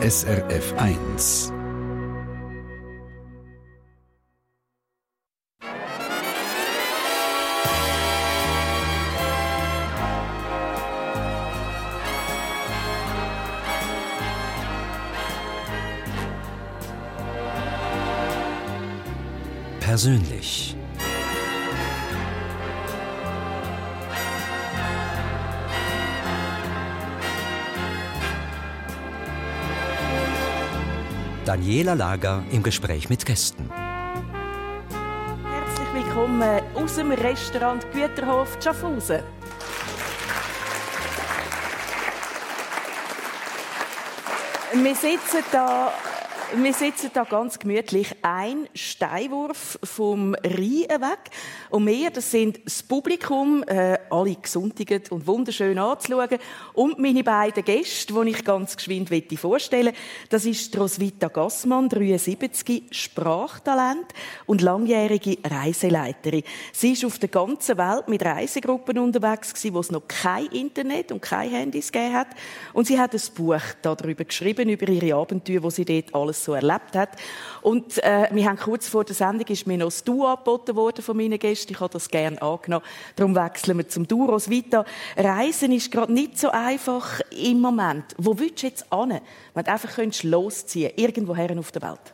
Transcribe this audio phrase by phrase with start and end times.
[0.00, 1.52] SRF 1.
[19.80, 20.77] Persönlich.
[31.48, 33.70] Daniela Lager im Gespräch mit Gästen.
[34.90, 39.22] Herzlich willkommen aus dem Restaurant Güterhof Schaffhausen.
[44.74, 45.90] Wir sitzen da
[46.54, 51.30] wir sitzen da ganz gemütlich ein Steinwurf vom Rhein weg.
[51.70, 56.38] Und wir, das sind das Publikum, äh, alle gesundigt und wunderschön anzuschauen.
[56.74, 59.92] Und meine beiden Gäste, die ich ganz geschwind vorstellen
[60.30, 64.06] Das ist Roswitha Gassmann, 73, Sprachtalent
[64.46, 66.42] und langjährige Reiseleiterin.
[66.72, 71.12] Sie ist auf der ganzen Welt mit Reisegruppen unterwegs gewesen, wo es noch kein Internet
[71.12, 72.28] und kein Handys gegeben hat.
[72.72, 76.54] Und sie hat ein Buch darüber geschrieben, über ihre Abenteuer, wo sie dort alles so
[76.54, 77.10] erlebt hat.
[77.60, 81.02] Und äh, wir haben kurz vor der Sendung ist mir noch das Duo angeboten worden
[81.02, 81.57] von meinen Gästen.
[81.66, 82.84] Ich habe das gerne angenommen.
[83.16, 84.84] Darum wechseln wir zum Duros weiter.
[85.16, 88.04] Reisen ist gerade nicht so einfach im Moment.
[88.16, 89.20] Wo willst du jetzt hin?
[89.54, 92.12] Wenn du einfach losziehen könntest, irgendwoher auf der Welt.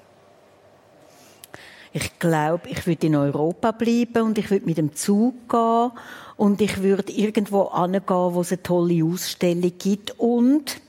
[1.97, 5.93] Ich glaube, ich würde in Europa bleiben und ich würde mit dem Zug gehen
[6.37, 10.81] und ich würde irgendwo hingehen, wo es eine tolle Ausstellung gibt und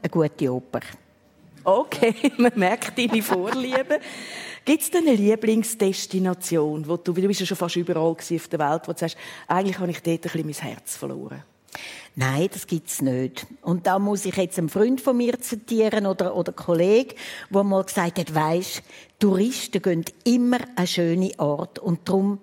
[0.00, 0.80] eine gute Oper.
[1.64, 4.00] Okay, man merkt deine Vorliebe.
[4.68, 8.82] Gibt es eine Lieblingsdestination, wo du, du bist ja schon fast überall auf der Welt,
[8.84, 9.16] wo du sagst,
[9.46, 11.42] eigentlich habe ich dort ein bisschen mein Herz verloren?
[12.16, 13.46] Nein, das gibt's nicht.
[13.62, 17.14] Und da muss ich jetzt einen Freund von mir zitieren oder, oder Kollege,
[17.48, 18.82] der mal gesagt hat, weisst,
[19.18, 22.38] Touristen gehen immer an schöne Ort und darum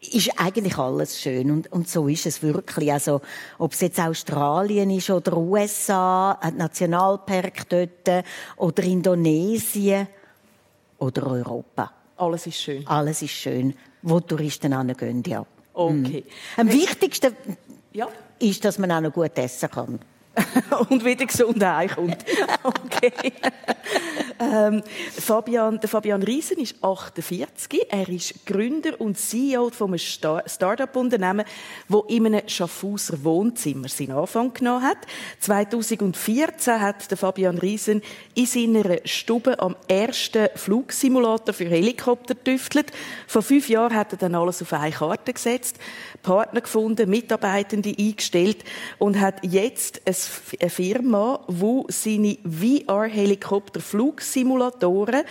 [0.00, 2.92] ist eigentlich alles schön und, und so ist es wirklich.
[2.92, 3.20] Also
[3.58, 8.24] ob es jetzt Australien ist oder USA, ein Nationalpark dort
[8.58, 10.06] oder Indonesien
[11.02, 11.92] oder Europa.
[12.16, 12.86] Alles ist schön.
[12.86, 15.44] Alles ist schön, wo Touristen hingehen, ja.
[15.74, 16.24] Okay.
[16.26, 16.60] Mhm.
[16.60, 17.34] Am wichtigsten
[17.92, 18.08] ja.
[18.38, 19.98] ist, dass man auch noch gut essen kann.
[20.88, 22.18] und wieder gesund heimkommt.
[22.64, 23.32] Okay.
[24.38, 24.82] ähm,
[25.18, 27.86] Fabian, der Fabian Riesen ist 48.
[27.90, 31.44] Er ist Gründer und CEO von einem Start-up-Unternehmen,
[31.88, 34.98] wo in einem Schaffhauser Wohnzimmer seinen Anfang genommen hat.
[35.40, 38.02] 2014 hat der Fabian Riesen
[38.34, 42.92] in seiner Stube am ersten Flugsimulator für Helikopter getüftelt.
[43.26, 45.78] Vor fünf Jahren hat er dann alles auf eine Karte gesetzt,
[46.22, 48.62] Partner gefunden, Mitarbeitende eingestellt
[48.98, 50.14] und hat jetzt ein
[50.60, 55.24] eine Firma, die seine VR-Helikopter-Flugsimulatoren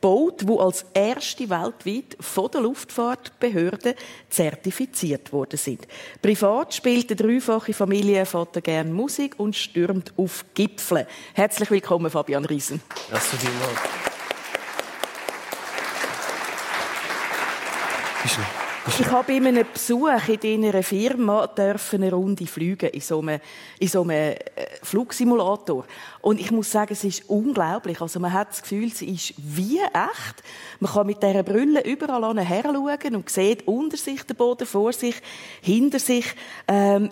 [0.00, 3.94] baut, die als erste weltweit von der Luftfahrtbehörde
[4.30, 5.86] zertifiziert worden sind.
[6.22, 11.06] Privat spielt der dreifache Familienvater gern Musik und stürmt auf Gipfel.
[11.34, 12.80] Herzlich willkommen, Fabian Riesen.
[13.10, 13.78] Merci vielmals.
[18.88, 23.38] Ich habe in einem Besuch in deiner Firma dürfen eine Runde fliegen in so einem,
[23.78, 24.36] in so einem äh,
[24.82, 25.84] Flugsimulator.
[26.22, 28.00] Und ich muss sagen, es ist unglaublich.
[28.00, 30.42] Also man hat das Gefühl, sie ist wie echt.
[30.80, 34.92] Man kann mit dieser Brille überall her schauen und sieht unter sich den Boden, vor
[34.92, 35.16] sich,
[35.60, 36.24] hinter sich.
[36.66, 37.10] Ähm,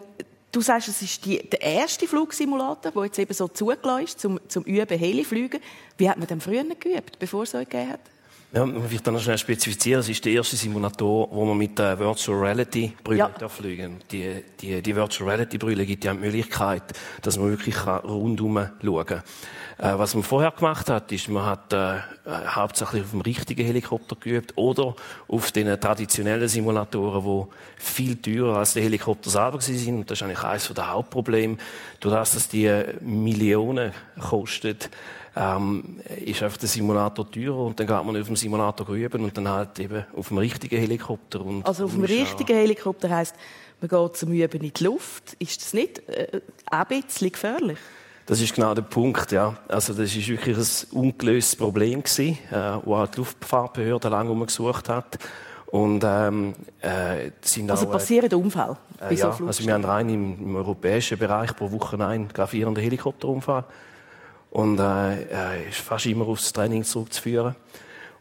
[0.53, 4.41] Du sagst, es ist die, der erste Flugsimulator, der jetzt eben so zugelassen ist, zum,
[4.48, 5.60] zum Üben Heliflügen.
[5.98, 8.00] Wie hat man denn früher geübt, bevor es euch gegeben hat?
[8.56, 10.00] Ja, man wird dann noch schnell spezifizieren.
[10.00, 13.49] Es ist der erste Simulator, wo man mit der Virtual Reality Brille ja.
[13.50, 16.83] fliegen Die, die, die Virtual Reality Brille gibt ja die Möglichkeit,
[17.21, 19.22] dass man wirklich rundum schauen kann.
[19.77, 24.16] Äh, was man vorher gemacht hat, ist, man hat äh, hauptsächlich auf dem richtigen Helikopter
[24.16, 24.95] geübt oder
[25.28, 29.99] auf den traditionellen Simulatoren, die viel teurer als die Helikopter selber sind.
[29.99, 31.59] Und das ist eigentlich eines der Hauptprobleme.
[32.00, 34.89] Durch das, dass die Millionen kostet,
[35.36, 39.36] ähm, ist einfach der Simulator teurer und dann geht man auf dem Simulator üben und
[39.36, 41.44] dann halt eben auf dem richtigen Helikopter.
[41.44, 43.34] Und also auf dem richtigen Helikopter heisst,
[43.80, 45.36] man geht zum Üben in die Luft.
[45.38, 46.41] Ist das nicht äh,
[46.71, 47.78] ein bisschen gefährlich?
[48.24, 49.54] Das ist genau der Punkt, ja.
[49.68, 54.89] Also das ist wirklich ein ungelöstes Problem gewesen, äh, wo auch die Luftfahrtbehörde lange gesucht
[54.89, 55.18] hat.
[55.66, 58.77] Und, ähm, äh, sind also auch, passieren Unfälle?
[59.00, 62.82] Äh, ja, so also wir haben rein im, im, europäischen Bereich pro Woche einen gravierenden
[62.82, 63.65] Helikopterunfall.
[64.56, 67.54] Und äh, äh, ist fast immer aufs Training zurückzuführen.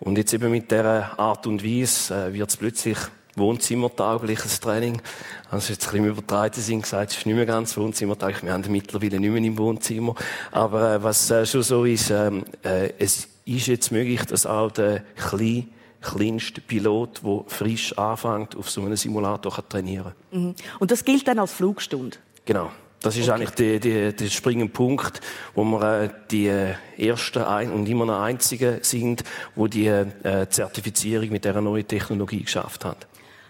[0.02, 2.98] Und jetzt eben mit dieser Art und Weise äh, wird es plötzlich
[3.38, 5.02] wohnzimmertaugliches Training.
[5.50, 8.44] Also jetzt ein bisschen im übertreibten Sinn gesagt, es ist nicht mehr ganz wohnzimmertauglich.
[8.44, 10.14] Wir haben mittlerweile nicht mehr im Wohnzimmer.
[10.52, 14.72] Aber äh, was äh, schon so ist, ähm, äh, es ist jetzt möglich, dass auch
[14.72, 15.68] der kleine
[16.02, 20.48] kleinste Pilot, der frisch anfängt, auf so einem Simulator kann trainieren kann.
[20.48, 20.56] Mhm.
[20.80, 22.18] Und das gilt dann als Flugstunde?
[22.44, 22.72] Genau.
[23.02, 23.32] Das ist okay.
[23.32, 25.22] eigentlich der, der, der springende Punkt,
[25.54, 26.52] wo wir äh, die
[26.98, 29.24] ersten ein und immer noch einzigen sind,
[29.56, 33.08] wo die äh, Zertifizierung mit dieser neuen Technologie geschafft hat.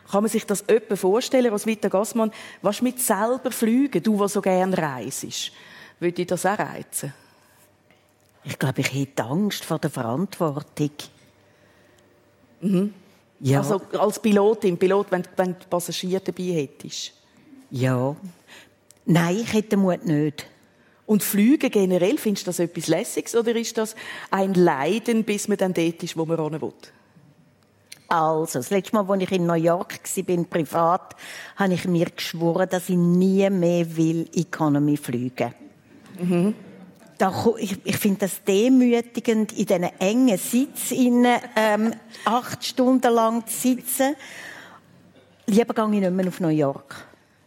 [0.09, 2.31] Kann man sich das etwa vorstellen, Roswitha Gassmann,
[2.61, 5.51] was mit selber fliegen, du, der so gerne reist,
[5.99, 7.13] würde dich das auch reizen?
[8.43, 10.91] Ich glaube, ich hätte Angst vor der Verantwortung.
[12.61, 12.93] Mhm.
[13.39, 13.59] Ja.
[13.59, 17.13] Also als Pilotin, Pilot, wenn, wenn du Passagiere dabei hättest?
[17.71, 18.15] Ja.
[19.05, 20.47] Nein, ich hätte den Mut nicht.
[21.05, 23.95] Und Flüge generell, findest du das etwas Lässiges oder ist das
[24.31, 26.73] ein Leiden, bis man dann dort ist, wo man hin will?
[28.07, 31.15] Also, das letzte Mal, als ich in New York war, privat,
[31.55, 35.53] habe ich mir geschworen, dass ich nie mehr will Economy fliegen.
[36.19, 36.55] Mhm
[37.17, 41.93] da, ich, ich finde das demütigend, in diesen engen Sitz ähm,
[42.25, 44.15] acht Stunden lang zu sitzen.
[45.47, 46.95] Lieber gehe ich nicht mehr auf New York.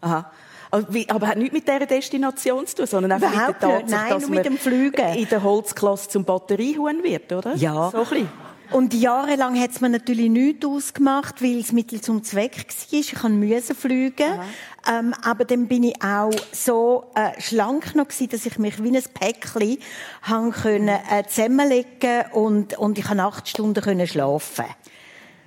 [0.00, 0.30] Aha.
[0.70, 4.10] Aber hat nichts mit dieser Destination zu tun, sondern einfach Überhaupt mit der Tatsache, Nein,
[4.10, 5.14] dass mit dem Flügen.
[5.14, 7.54] in der Holzklasse zum Batteriehuhn wird, oder?
[7.56, 7.90] Ja.
[7.90, 8.28] So ein
[8.70, 13.00] und jahrelang hat es mir natürlich nichts ausgemacht, weil es Mittel zum Zweck war.
[13.00, 14.40] Ich musste fliegen.
[14.88, 18.96] Ähm, aber dann bin ich auch so äh, schlank noch gewesen, dass ich mich wie
[18.96, 19.78] ein Päckchen
[20.22, 24.66] haben können, äh, zusammenlegen und, und ich konnte acht Stunden können schlafen.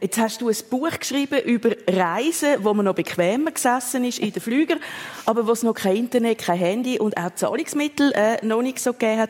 [0.01, 4.33] Jetzt hast du ein Buch geschrieben über Reisen, wo man noch bequemer gesessen ist in
[4.33, 4.77] den Flüger,
[5.27, 8.93] aber wo es noch kein Internet, kein Handy und auch Zahlungsmittel äh, noch nicht so
[8.93, 9.29] gegeben hat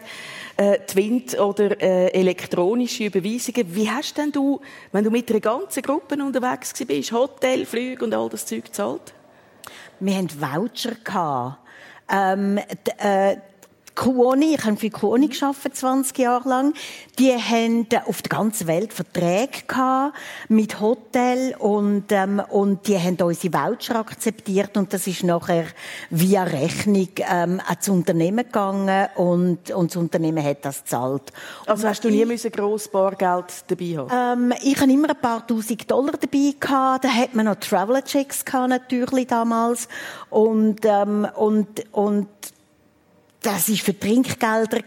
[0.56, 3.76] äh, Twint oder äh, elektronische Überweisungen.
[3.76, 4.62] Wie hast denn du,
[4.94, 9.14] wenn du mit einer ganzen Gruppe unterwegs bist, Hotel, Flüge und all das Zeug gezahlt?
[10.00, 11.58] Wir hatten Voucher.
[12.10, 12.60] Ähm,
[12.98, 13.36] äh,
[13.96, 16.74] Kuoni, ich habe für Kuoni geschafft 20 Jahre lang.
[17.20, 20.18] Die haben auf der ganzen Welt Verträge gehabt
[20.48, 25.66] mit Hotel und ähm, und die haben unsere Voucher akzeptiert und das ist nachher
[26.10, 31.32] via Rechnung ähm, ans Unternehmen gegangen und und das Unternehmen hat das gezahlt.
[31.66, 34.52] Also hast du nie müssen gross Bargeld dabei haben?
[34.52, 37.04] Ähm, ich habe immer ein paar Tausend Dollar dabei gehabt.
[37.04, 39.88] Da hat man noch Traveler Checks gehabt natürlich damals
[40.30, 42.28] und ähm, und und
[43.42, 44.80] das war für Trinkgelder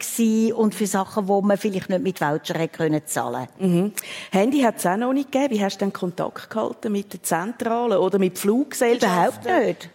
[0.57, 3.93] und für Sachen, die man vielleicht nicht mit Voucher hätte können zahlen mhm.
[4.31, 5.55] Handy hat es auch noch nicht gegeben.
[5.55, 9.49] Wie hast du denn Kontakt gehalten mit der Zentrale oder mit Fluggesellschaften?
[9.49, 9.91] Überhaupt nicht.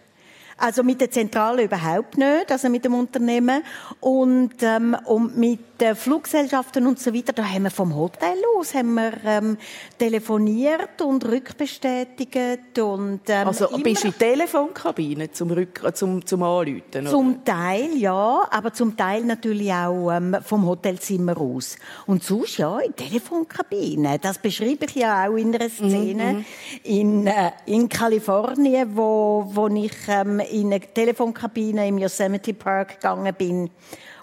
[0.58, 3.62] Also mit der Zentrale überhaupt nicht, also mit dem Unternehmen.
[4.00, 8.74] Und, ähm, und mit den Fluggesellschaften und so weiter, da haben wir vom Hotel aus
[8.74, 9.56] haben wir, ähm,
[9.98, 12.78] telefoniert und rückbestätigt.
[12.78, 17.06] Und, ähm, also bist du in Telefonkabine zum, Rück äh, zum, zum Anrufen?
[17.06, 21.76] Zum Teil, ja, aber zum Teil natürlich auch ähm, vom Hotelzimmer aus.
[22.06, 24.18] Und sonst, ja, in Telefonkabine.
[24.18, 26.44] Das beschreibe ich ja auch in einer Szene mhm.
[26.84, 33.34] in, äh, in Kalifornien, wo, wo ich ähm, in eine Telefonkabine im Yosemite Park gegangen
[33.34, 33.70] bin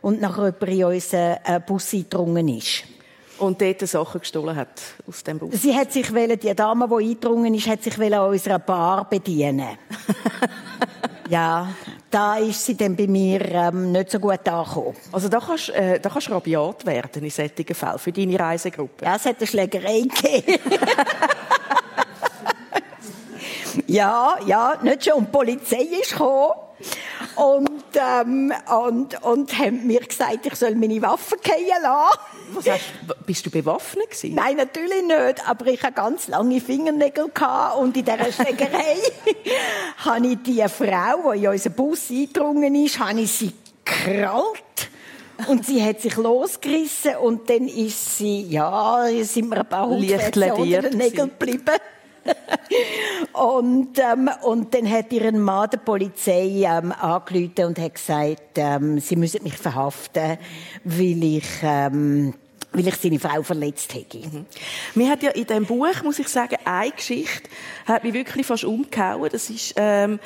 [0.02, 2.84] und nachher jemand in unseren äh, Bus eingedrungen ist.
[3.40, 5.62] Und dort Sachen gestohlen hat aus dem Bus?
[5.62, 9.78] Sie hat sich wollen, die Dame, die eingedrungen ist, hat sich an unserer Bar bedienen.
[11.30, 11.68] ja,
[12.10, 14.96] da ist sie dann bei mir ähm, nicht so gut angekommen.
[15.12, 19.06] Also da kannst, äh, da kannst du rabiat werden in solchen Fällen für deine Reisegruppe?
[19.06, 20.60] Ja, es hat eine Schlägerei gegeben.
[23.88, 25.14] ja, ja, nicht schon.
[25.16, 26.54] Und die Polizei ist gekommen.
[27.38, 32.20] Und, ähm, und, und haben mir gesagt, ich soll meine Waffen fallen lassen.
[32.54, 34.34] Was hast, bist du bewaffnet gewesen?
[34.34, 35.48] Nein, natürlich nicht.
[35.48, 38.98] Aber ich hatte ganz lange Fingernägel gehabt und in dieser Schlägerei
[39.98, 43.54] habe ich die Frau, die in unseren Bus eingedrungen ist, habe ich sie
[43.86, 44.90] gekrallt.
[45.48, 50.36] Und sie hat sich losgerissen und dann ist sie, ja, sind wir ein paar hundert
[50.36, 51.76] Nägel geblieben.
[53.34, 59.00] und, ähm, und dann hat ihren Mann der Polizei ähm, angerufen und hat gesagt, ähm,
[59.00, 60.38] sie müssen mich verhaften,
[60.84, 61.48] weil ich...
[61.64, 62.34] Ähm,
[62.74, 64.20] weil ich seine Frau verletzt hätte.
[64.20, 64.46] Mhm.
[64.94, 67.50] Mir hat ja in diesem Buch, muss ich sagen, eine Geschichte
[67.86, 69.30] hat mich wirklich fast umgehauen.
[69.32, 70.20] Das ist, ähm,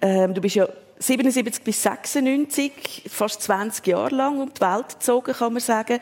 [0.00, 0.66] ähm, du bist ja
[1.02, 5.98] 77 bis 96, fast 20 Jahre lang um die Welt gezogen, kann man sagen.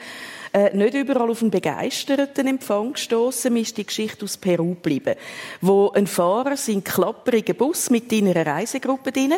[0.53, 3.57] Äh, nicht überall auf einen begeisterten Empfang gestoßen.
[3.57, 5.15] Ist die Geschichte aus Peru geblieben,
[5.61, 9.35] wo ein Fahrer seinen klapperigen Bus mit einer Reisegruppe drin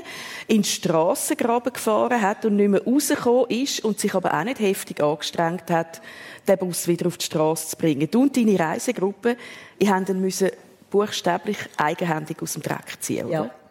[0.48, 5.02] in Strassengraben gefahren hat und nicht mehr rausgekommen ist und sich aber auch nicht heftig
[5.02, 6.00] angestrengt hat,
[6.48, 8.10] den Bus wieder auf die Straße zu bringen.
[8.10, 9.36] Du und deine Reisegruppe,
[9.78, 10.50] ihr habt ihn müssen
[10.90, 13.32] buchstäblich eigenhändig aus dem Dreck ziehen, oder?
[13.32, 13.61] Ja.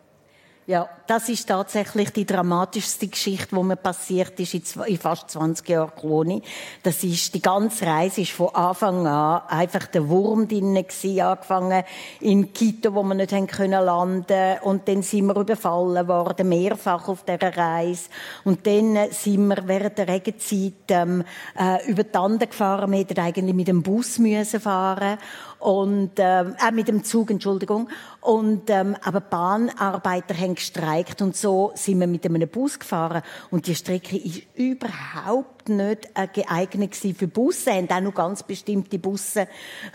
[0.71, 5.91] Ja, das ist tatsächlich die dramatischste Geschichte, die mir passiert ist in, fast 20 Jahren
[5.99, 6.41] Kloni.
[6.81, 11.83] Das ist, die ganze Reise ist von Anfang an einfach der Wurm drin gewesen, angefangen
[12.21, 14.59] in Quito, wo wir nicht haben können landen.
[14.61, 18.09] Und dann sind wir überfallen worden, mehrfach auf dieser Reise.
[18.45, 21.25] Und dann sind wir während der Regenzeit ähm,
[21.59, 25.17] äh, über die Anden gefahren, wir hätten eigentlich mit dem Bus müssen fahren
[25.61, 27.87] und ähm, äh, mit dem Zug, Entschuldigung.
[28.19, 33.67] Und ähm, aber Bahnarbeiter haben gestreikt und so sind wir mit einem Bus gefahren und
[33.67, 37.71] die Strecke ist überhaupt nicht äh, geeignet für Busse.
[37.73, 39.47] Haben auch nur ganz bestimmte Busse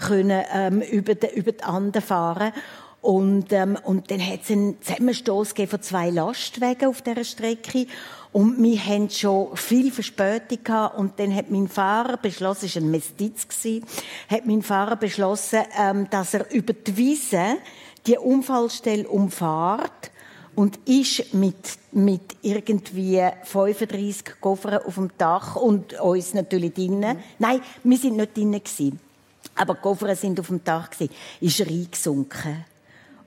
[0.07, 2.53] können ähm, über die, über die Anden fahren.
[3.03, 7.87] Und, ähm, und dann hat es einen Zusammenstoß von zwei Lastwagen auf dieser Strecke.
[8.37, 10.99] Und wir hatten schon viel Verspätung gehabt.
[10.99, 13.47] Und dann hat mein Fahrer beschlossen, es war ein Mestiz,
[14.29, 17.57] hat mein Fahrer beschlossen, ähm, dass er über die Wiese
[18.07, 20.11] die Unfallstelle umfahrt
[20.55, 27.17] und ist mit, mit irgendwie 35 Koffern auf dem Dach und uns natürlich drinnen.
[27.17, 27.23] Mhm.
[27.39, 29.01] Nein, wir sind nicht drinnen gewesen.
[29.55, 31.11] Aber die Koffer sind auf dem Dach gewesen.
[31.41, 32.67] Ist reingesunken.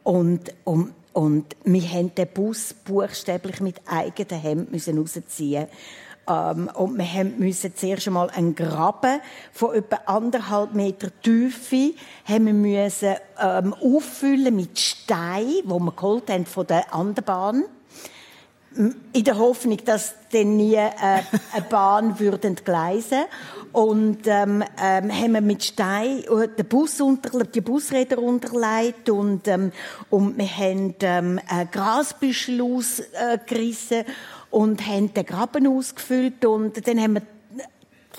[0.03, 5.67] Und, und und wir mussten den Bus buchstäblich mit eigenen Händen rausziehen.
[6.27, 9.19] Ähm, und wir mussten zuerst einmal einen Graben
[9.51, 11.93] von etwa anderthalb Meter Tiefe
[12.25, 17.63] haben wir müssen, ähm, auffüllen mit Steinen, die wir geholt haben von der Anderbahn
[18.75, 23.23] in der Hoffnung, dass dann nie äh, eine Bahn würde entgleisen
[23.71, 29.47] und ähm, ähm, haben wir mit Stein äh, den Bus unter, die Busräder unterlegt und
[29.47, 29.71] ähm,
[30.09, 31.39] und wir haben ähm,
[31.71, 34.03] Grasbüschel ausgerissen
[34.51, 37.21] und haben den Graben ausgefüllt und dann haben wir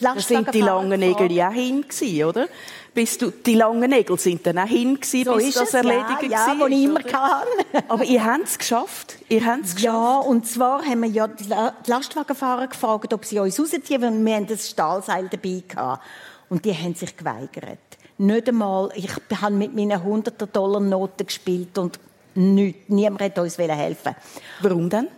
[0.01, 1.85] das sind die langen Nägel ja hin,
[2.25, 2.49] oder?
[2.95, 6.53] Bis du, die langen Nägel sind dann auch hin gewesen, so bis das erledigt ja,
[6.53, 7.47] ja, ich immer kann.
[7.89, 9.17] Aber ihr habt es geschafft.
[9.29, 9.85] Ihr habt's geschafft.
[9.85, 11.49] Ja, und zwar haben wir ja die
[11.87, 14.25] Lastwagenfahrer gefragt, ob sie uns rausziehen wollen.
[14.25, 16.03] Wir haben das Stahlseil dabei gehabt.
[16.49, 17.79] Und die haben sich geweigert.
[18.19, 19.09] Nicht einmal, ich
[19.41, 21.99] habe mit meinen 100 Dollar Noten gespielt und
[22.35, 22.89] nichts.
[22.89, 24.15] Niemand hat uns helfen
[24.61, 25.09] Warum denn?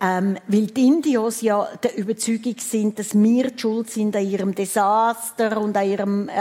[0.00, 4.54] Ähm, weil die Indios ja der Überzeugung sind, dass wir die schuld sind an ihrem
[4.54, 6.32] Desaster und an, ihrem, äh,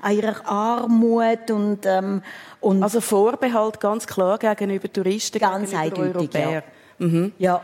[0.00, 2.22] an ihrer Armut und, ähm,
[2.60, 6.52] und also Vorbehalt ganz klar gegenüber Touristen, ganz gegenüber Europäern.
[6.52, 6.62] Ja.
[6.98, 7.32] Mhm.
[7.38, 7.60] ja.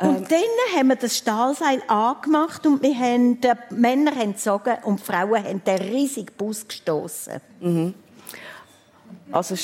[0.00, 0.26] Und ähm.
[0.28, 5.04] dann haben wir das Stahlseil angemacht und wir haben, die Männer haben gezogen und die
[5.04, 7.40] Frauen haben den riesigen Bus gestoßen.
[7.60, 7.94] Mhm.
[9.30, 9.54] Also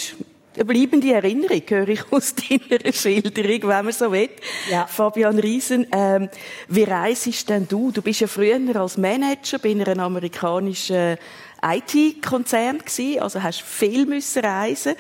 [0.61, 4.29] eine bleibende Erinnerung, höre ich aus deiner Schilderung, wenn man so will.
[4.71, 4.87] Ja.
[4.87, 6.29] Fabian Riesen, ähm,
[6.69, 7.91] wie reisest denn du?
[7.91, 11.17] Du bist ja früher als Manager bei einem amerikanischen
[11.63, 14.95] IT-Konzern gewesen, also hast viel müssen reisen.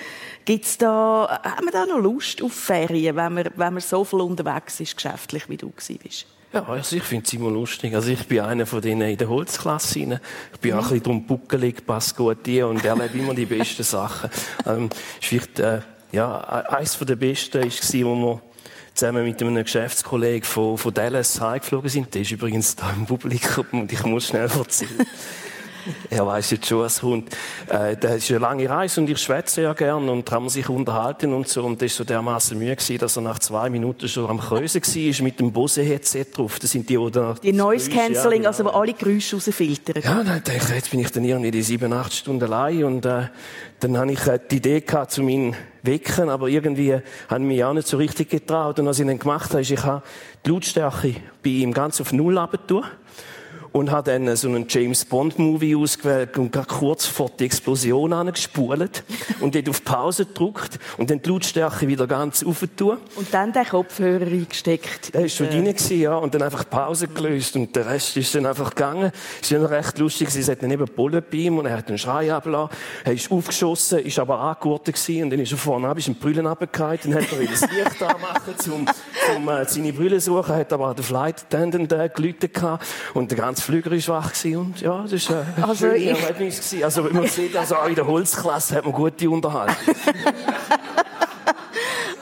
[0.47, 4.21] Gibt's da, haben wir da noch Lust auf Ferien, wenn man, wenn man so viel
[4.21, 6.27] unterwegs ist, geschäftlich, wie du gewesen bist?
[6.53, 7.95] Ja, also ich finde es immer lustig.
[7.95, 10.01] Also ich bin einer von denen in der Holzklasse.
[10.53, 13.85] Ich bin auch ein bisschen drum buckelig, passt gut hier und erlebe immer die besten
[13.85, 14.31] Sachen.
[14.67, 14.91] Ähm,
[15.21, 15.81] vielleicht, äh,
[16.11, 18.43] ja, eines der besten war, wo wir
[18.95, 22.15] zusammen mit einem Geschäftskollegen von, von Dallas heimgeflogen sind.
[22.15, 25.07] Der ist übrigens da im Publikum und ich muss schnell erzählen.
[26.11, 27.35] er weiß jetzt schon, was kommt.
[27.69, 31.33] Äh, das ist eine lange Reise und ich schwätze ja gern und haben sich unterhalten
[31.33, 31.65] und so.
[31.65, 34.83] Und das ist so dermaßen Mühe gewesen, dass er nach zwei Minuten schon am Krösen
[34.83, 36.59] war mit dem Bose-Headset drauf.
[36.59, 40.03] Das sind die, die da Die Noise Cancelling, ja, also wo alle Geräusche rausfiltern.
[40.03, 43.07] Ja, dann denke ich, jetzt bin ich dann irgendwie die sieben, acht Stunden allein und
[43.07, 43.29] äh,
[43.81, 47.73] dann habe ich äh, die Idee gehabt, zu meinen wecken, aber irgendwie haben mich auch
[47.73, 48.79] nicht so richtig getraut.
[48.79, 50.03] Und was ich dann gemacht habe, ist, ich habe
[50.45, 52.85] die Lautstärke bei ihm ganz auf Null abgetan
[53.73, 58.13] und hat dann so einen James Bond Movie ausgewählt und gerade kurz vor die Explosion
[58.13, 59.05] angespult
[59.41, 62.99] und dort auf Pause gedrückt und dann die Lautstärke wieder ganz aufgetan.
[63.17, 65.15] Und dann den Kopfhörer eingesteckt.
[65.15, 68.35] Der ist schon drin gewesen, ja, und dann einfach Pause gelöst und der Rest ist
[68.35, 69.13] dann einfach gegangen.
[69.41, 71.89] Es war dann recht lustig, sie hat dann eben Bullen bei ihm und er hat
[71.89, 75.89] einen Schrei abgelassen, er ist aufgeschossen, ist aber angegurtet gewesen und dann ist er vorne
[75.89, 78.87] ab, ist ein Brüllen runtergefallen, dann hat er wieder das Licht anmachen, um,
[79.37, 82.61] um äh, seine Brille zu suchen, hat aber den Flight Attendant äh, gelütet
[83.15, 86.83] und der ganze Flüger war wach und ja, das war ein also schönes Erlebnis.
[86.83, 89.77] Also, man sieht, also auch in der Holzklasse hat man gute Unterhaltung.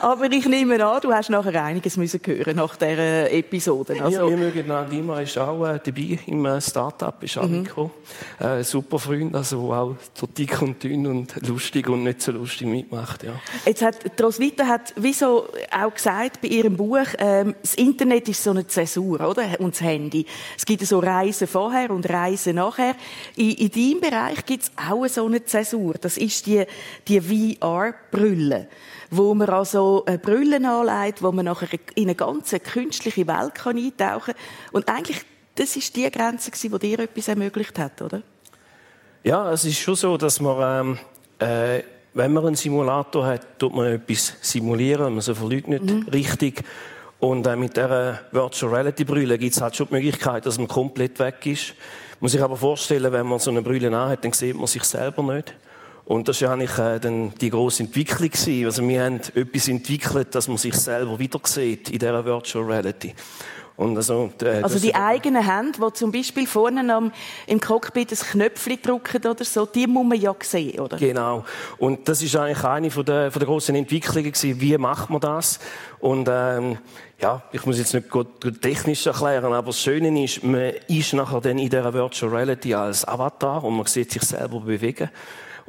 [0.01, 4.01] Aber ich nehme an, du hast nachher einiges müssen hören nach dieser Episode.
[4.01, 7.67] Also, ja, wir mögen Nadima ist auch äh, dabei im äh, Start-up, ist auch mhm.
[8.39, 12.67] Äh, super Freund, also auch so dick und dünn und lustig und nicht so lustig
[12.67, 13.33] mitmacht, ja.
[13.65, 18.51] Jetzt hat, Roswitha hat, wieso auch gesagt bei ihrem Buch, ähm, das Internet ist so
[18.51, 19.59] eine Zäsur, oder?
[19.59, 20.25] Und das Handy.
[20.57, 22.95] Es gibt so Reisen vorher und Reisen nachher.
[23.35, 25.95] In, in deinem Bereich gibt es auch so eine Zäsur.
[25.99, 26.63] Das ist die,
[27.07, 28.67] die VR-Brille
[29.11, 34.33] wo man also Brüllen anlegt, wo man nachher in eine ganz künstliche Welt kann eintauchen
[34.33, 34.71] kann.
[34.71, 35.21] Und eigentlich,
[35.55, 38.21] das ist die Grenze die dir etwas ermöglicht hat, oder?
[39.23, 40.97] Ja, es ist schon so, dass man,
[41.39, 46.07] ähm, äh, wenn man einen Simulator hat, tut man etwas simulieren, man verleugnet mhm.
[46.11, 46.63] richtig.
[47.19, 50.67] Und äh, mit dieser Virtual Reality Brille gibt es halt schon die Möglichkeit, dass man
[50.67, 51.73] komplett weg ist.
[52.13, 54.83] Man muss sich aber vorstellen, wenn man so eine Brille anhat, dann sieht man sich
[54.83, 55.53] selber nicht.
[56.09, 58.31] Und das war eigentlich äh, dann die grosse Entwicklung.
[58.31, 58.65] Gewesen.
[58.65, 63.13] Also wir haben etwas entwickelt, dass man sich selber wieder sieht in dieser Virtual Reality.
[63.75, 67.11] Und also, äh, also die eigenen Hände, die zum Beispiel vorne am,
[67.45, 70.97] im Cockpit ein Knöpfchen drücken oder so, die muss man ja sehen, oder?
[70.97, 71.45] Genau.
[71.77, 74.59] Und das ist eigentlich eine von der, von der grossen Entwicklungen gewesen.
[74.59, 75.59] Wie macht man das?
[75.99, 76.79] Und ähm,
[77.21, 81.39] ja, ich muss jetzt nicht gut technisch erklären, aber das Schöne ist, man ist nachher
[81.39, 85.11] dann in dieser Virtual Reality als Avatar und man sieht sich selber bewegen.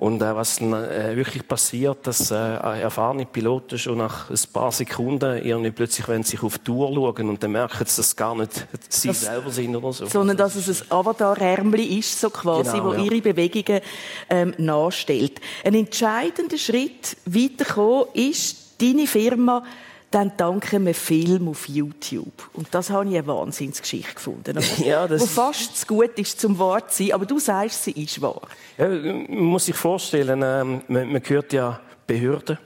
[0.00, 4.72] Und äh, was dann äh, wirklich passiert, dass äh, erfahrene Piloten schon nach ein paar
[4.72, 7.98] Sekunden irgendwie plötzlich wenn sie sich auf die Tour schauen und dann merken sie, dass
[7.98, 10.06] es gar nicht sie das, selber sind oder so.
[10.06, 13.00] Sondern dass es ein Avatar-Ärmli ist, so quasi, genau, wo ja.
[13.02, 13.82] ihre Bewegungen
[14.30, 15.38] ähm, nachstellt.
[15.64, 19.62] Ein entscheidender Schritt weiterkommen ist, deine Firma
[20.10, 22.50] dann dank einem Film auf YouTube.
[22.52, 24.58] Und das habe ich eine Wahnsinnsgeschichte gefunden.
[24.84, 27.92] ja, das wo fast zu gut ist zum Wort zu sein, aber du sagst, sie
[27.92, 28.42] ist wahr.
[28.76, 32.58] Ja, man muss sich vorstellen, ähm, man, man hört ja Behörden.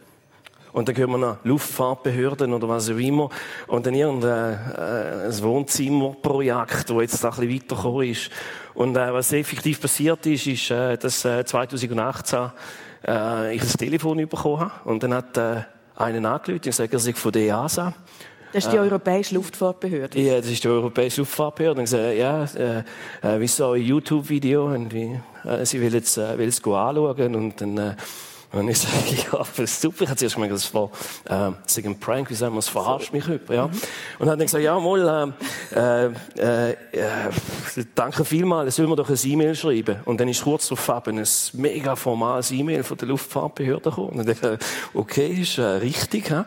[0.72, 3.28] Und dann hört man noch Luftfahrtbehörden oder was auch immer.
[3.68, 8.30] Und dann irgendein äh, Wohnzimmerprojekt, das jetzt ein bisschen weitergekommen ist.
[8.74, 12.50] Und äh, was effektiv passiert ist, ist, äh, dass äh, 2018
[13.06, 14.72] äh, ich ein Telefon bekommen habe.
[14.90, 15.62] Und dann hat äh,
[15.96, 17.94] einen angerufen und gesagt, er sei von der EASA.
[18.52, 20.20] Das ist die äh, Europäische Luftfahrtbehörde.
[20.20, 21.80] Ja, das ist die Europäische Luftfahrtbehörde.
[21.80, 22.84] Und gesagt, ja, äh,
[23.22, 27.34] äh, wie so ein YouTube-Video und wie, äh, sie will jetzt, äh, will es anschauen
[27.34, 27.96] und dann, äh,
[28.54, 28.94] und ich sage,
[29.32, 30.04] ja, das ist super.
[30.04, 30.90] Ich habe zuerst gemeint, das war
[31.24, 33.66] äh, das ein Prank, wie sagen wir, es verarscht mich über, ja.
[33.66, 33.80] Mhm.
[34.18, 35.34] Und dann gesagt, ja, mal,
[35.74, 36.06] äh,
[36.38, 36.74] äh, äh,
[37.94, 39.96] danke vielmals, sollen wir doch ein E-Mail schreiben.
[40.04, 44.20] Und dann ist kurz darauf ein mega formales E-Mail von der Luftfahrtbehörde gekommen.
[44.20, 44.58] Und ich dachte,
[44.92, 46.46] okay, ist äh, richtig, ja.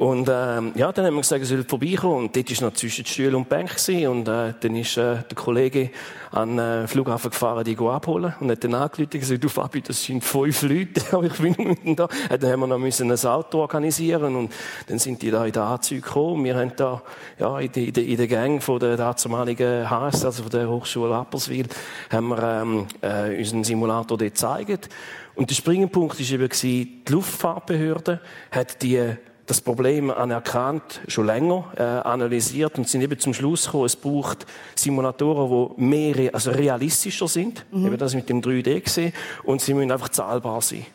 [0.00, 2.24] Und ähm, ja, dann haben wir gesagt, er soll vorbeikommen.
[2.24, 3.68] Und dort war noch zwischen Stuhl und Bank.
[3.68, 4.08] Gewesen.
[4.08, 5.90] Und äh, dann ist äh, der Kollege
[6.30, 8.32] an den äh, Flughafen gefahren, die abholen.
[8.40, 11.54] Und hat dann angerufen und gesagt, du Fabi, das sind fünf Leute, aber ich bin
[11.58, 12.04] mitten da.
[12.04, 14.52] Und dann haben wir noch müssen ein Auto organisieren und
[14.86, 16.44] dann sind die da in den Anzug gekommen.
[16.44, 17.02] Wir haben da,
[17.38, 21.66] ja, in der, in der Gang von der damaligen HS, also von der Hochschule Apperswil,
[22.10, 24.88] haben wir ähm, äh, unseren Simulator dort gezeigt.
[25.34, 29.16] Und der Springpunkt war eben, die Luftfahrtbehörde hat die
[29.50, 34.46] das Problem anerkannt, schon länger äh, analysiert und sind eben zum Schluss gekommen, es braucht
[34.76, 37.86] Simulatoren, die mehr, also realistischer sind, mhm.
[37.86, 40.86] eben das mit dem 3D gesehen, und sie müssen einfach zahlbar sein.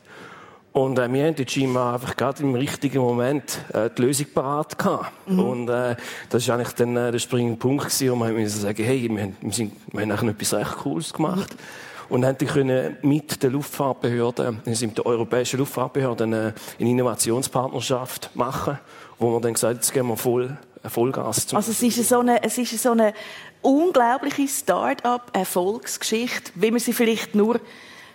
[0.72, 4.78] Und äh, wir haben die scheinbar einfach gerade im richtigen Moment äh, die Lösung parat
[4.78, 5.12] gehabt.
[5.28, 5.40] Mhm.
[5.40, 5.98] Und äh,
[6.30, 9.38] das war eigentlich dann äh, der springende Punkt gewesen, wo man sagen, hey, wir haben,
[9.42, 11.54] wir, sind, wir haben eigentlich etwas recht Cooles gemacht.
[11.54, 16.90] Mhm und haben können mit der Luftfahrtbehörde, wir sind mit der europäischen Luftfahrtbehörde eine, eine
[16.90, 18.78] Innovationspartnerschaft machen,
[19.20, 20.58] wo wir dann gesagt haben, jetzt gehen wir voll
[20.90, 23.14] Vollgas zum Also es ist so eine, es ist so eine
[23.62, 27.60] unglaubliche Start-up-Erfolgsgeschichte, wie man sie vielleicht nur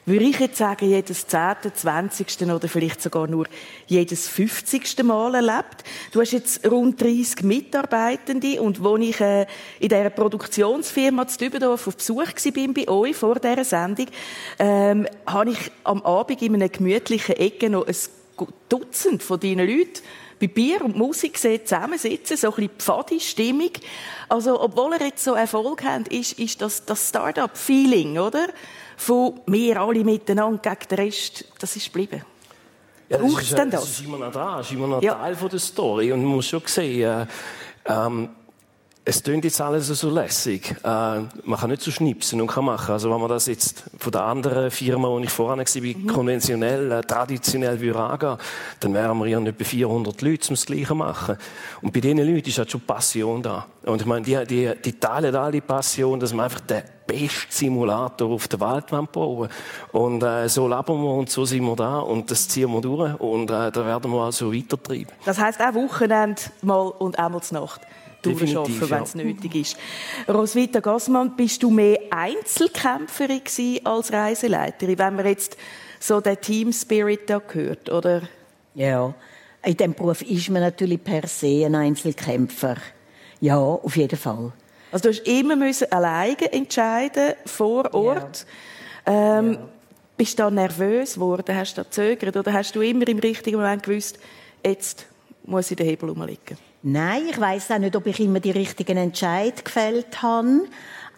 [0.07, 2.43] würde ich jetzt sagen, jedes 10., 20.
[2.43, 3.47] oder vielleicht sogar nur
[3.87, 5.03] jedes 50.
[5.03, 5.85] Mal erlebt.
[6.13, 9.47] Du hast jetzt rund 30 Mitarbeitende und wo ich äh,
[9.79, 14.07] in dieser Produktionsfirma zu Dübendorf auf Besuch war bei euch vor dieser Sendung,
[14.59, 17.97] ähm, habe ich am Abend in einer gemütlichen Ecke noch ein
[18.69, 20.01] Dutzend von deinen Leuten
[20.41, 23.73] bei Bier und Musik zusammensitzen, so ein bisschen Pfadi-Stimmung.
[24.29, 28.49] Also, obwohl er jetzt so Erfolg hat, ist, ist das, das Start-up-Feeling, oder?
[29.01, 32.23] Von wir alle miteinander gegen den Rest, das ist geblieben.
[33.09, 33.81] Ja, das Braucht ist, denn das?
[33.81, 35.15] Das ist immer noch da, das ist immer noch ja.
[35.15, 36.13] Teil von der Story.
[36.13, 37.27] Und man muss schon sehen, äh,
[37.87, 38.29] ähm,
[39.11, 40.71] es klingt jetzt alles so lässig.
[40.85, 42.93] Äh, man kann nicht so schnipsen und kann machen.
[42.93, 46.07] Also wenn man das jetzt von der anderen Firma, wo ich vorher war, mhm.
[46.07, 48.39] konventionell, äh, traditionell würde
[48.79, 51.37] dann wären wir ja etwa 400 Leute, um das Gleiche machen.
[51.83, 53.67] Und bei diesen Leuten ist halt schon Passion da.
[53.83, 58.31] Und ich meine, die, die, die teilen alle Passion, dass man einfach den beste Simulator
[58.31, 59.49] auf der Waldwand bauen.
[59.91, 63.19] Und äh, so leben wir und so sind wir da und das ziehen wir durch
[63.19, 65.13] und äh, da werden wir also weitertreiben.
[65.25, 67.81] Das heisst auch Wochenende mal und einmal zur Nacht
[68.23, 69.25] durcharbeiten, wenn es ja.
[69.25, 69.77] nötig ist.
[70.29, 73.43] Roswitha Gassmann, bist du mehr Einzelkämpferin
[73.85, 75.57] als Reiseleiterin, wenn man jetzt
[75.99, 78.23] so den Team Spirit da gehört, oder?
[78.75, 79.15] Ja,
[79.63, 82.77] in diesem Beruf ist man natürlich per se ein Einzelkämpfer.
[83.41, 84.53] Ja, auf jeden Fall.
[84.93, 88.47] Also du hast immer müssen alleine entscheiden vor Ort.
[89.07, 89.39] Ja.
[89.39, 89.69] Ähm, ja.
[90.17, 91.55] Bist du da nervös geworden?
[91.55, 92.37] Hast du da gezögert?
[92.37, 94.19] Oder hast du immer im richtigen Moment gewusst,
[94.65, 95.07] jetzt
[95.45, 96.59] muss ich den Hebel umlegen?
[96.83, 100.63] Nein, ich weiß auch nicht, ob ich immer die richtigen Entscheid gefällt habe.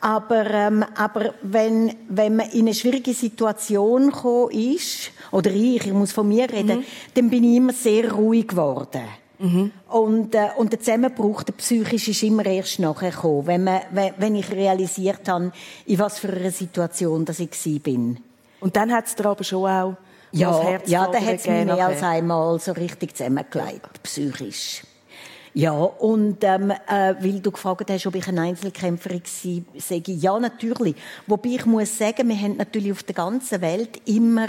[0.01, 5.93] Aber, ähm, aber wenn, wenn man in eine schwierige Situation gekommen ist, oder ich, ich
[5.93, 6.85] muss von mir reden, mhm.
[7.15, 9.03] dann bin ich immer sehr ruhig geworden.
[9.39, 9.71] Mhm.
[9.89, 14.13] Und, äh, und der Zusammenbruch, der psychisch ist immer erst nachher gekommen, wenn, man, wenn,
[14.19, 15.53] wenn ich realisiert habe,
[15.87, 18.19] in was für einer Situation dass ich bin.
[18.59, 19.97] Und dann hat es dir aber schon auch
[20.33, 24.83] ja, ja, dann hat es mir mehr als einmal so richtig zusammengelegt, psychisch.
[25.55, 30.23] Ja, und ähm, äh, weil du gefragt hast, ob ich eine Einzelkämpferin war, sage ich,
[30.23, 30.97] ja, natürlich.
[31.27, 34.49] Wobei ich muss sagen, wir haben natürlich auf der ganzen Welt immer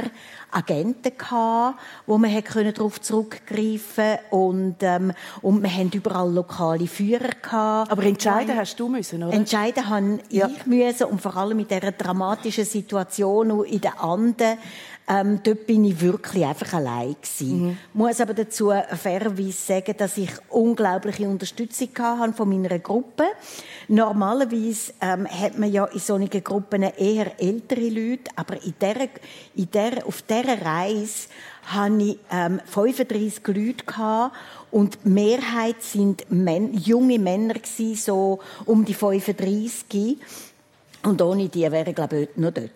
[0.49, 5.11] Agenten gehabt, wo man darauf zurückgreifen und, ähm,
[5.41, 7.91] und wir haben überall lokale Führer gehabt.
[7.91, 9.33] Aber entscheiden hast du müssen, oder?
[9.33, 10.47] Entscheiden habe ja.
[10.47, 14.57] ich müssen und vor allem mit dieser dramatischen Situation in den Anden
[15.07, 17.67] ähm, dort bin ich wirklich einfach allein gewesen.
[17.67, 17.77] Mhm.
[17.93, 23.23] Muss aber dazu fairerweise sagen, dass ich unglaubliche Unterstützung hatte von meiner Gruppe.
[23.89, 29.09] Normalerweise ähm, hat man ja in solchen Gruppen eher ältere Leute, aber in der,
[29.55, 31.27] in der, auf dieser Reise
[31.65, 34.35] hatte ich ähm, 35 Leute gehabt
[34.71, 40.17] und die Mehrheit sind Men junge Männer gewesen, so um die 35.
[41.03, 42.71] Und ohne die wäre ich, glaube ich, noch dort.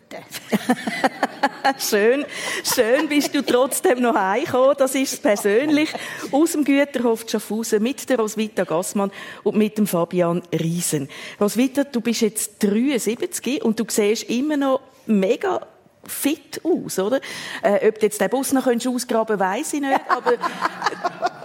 [1.77, 2.25] schön,
[2.63, 4.75] schön bist du trotzdem noch heimgekommen.
[4.77, 5.89] Das ist persönlich
[6.31, 9.11] aus dem Güterhof Schaffhausen mit der Roswitha Gassmann
[9.43, 11.07] und mit dem Fabian Riesen.
[11.39, 15.65] Roswitha, du bist jetzt 73 und du siehst immer noch mega
[16.05, 17.21] fit aus, oder?
[17.61, 20.33] Äh, ob du jetzt den Bus noch ausgraben weiss ich nicht, aber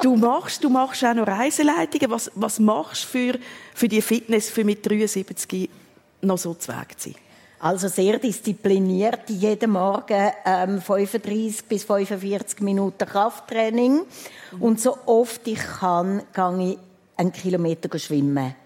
[0.03, 2.11] du machst, du machst auch noch Reiseleitungen.
[2.11, 3.39] Was, was machst du für,
[3.75, 5.69] für die Fitness, für mit 73
[6.23, 6.87] noch so zu sein?
[7.61, 14.01] Also sehr diszipliniert, jeden Morgen ähm, 35 bis 45 Minuten Krafttraining.
[14.59, 16.79] Und so oft ich kann, gehe ich
[17.17, 18.57] einen Kilometer schwimmen.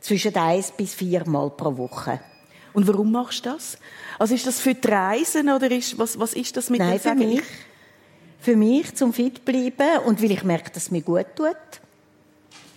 [0.00, 2.20] Zwischen eins bis vier Mal pro Woche.
[2.72, 3.76] Und warum machst du das?
[4.18, 7.14] Also ist das für die Reisen oder ist, was, was ist das mit Nein, für
[7.14, 7.42] mich.
[8.40, 11.56] Für mich, zum fit bleiben und weil ich merke, dass es mir gut tut.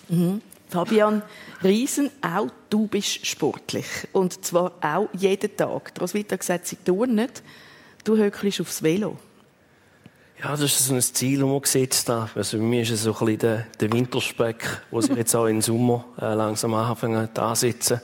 [0.10, 0.42] Mhm.
[0.72, 1.22] Fabian
[1.64, 3.86] Riesen, auch du bist sportlich.
[4.14, 5.92] Und zwar auch jeden Tag.
[6.00, 7.44] Roswitha hat gesagt, sie tun nicht.
[8.06, 9.18] Du höckelst aufs Velo.
[10.42, 12.30] Ja, das ist so ein Ziel, das man gesetzt hat.
[12.36, 15.46] Also bei mir ist es so ein bisschen der, der Winterspeck, wo sich jetzt auch
[15.46, 18.00] im Sommer äh, langsam anfangen ansetzen,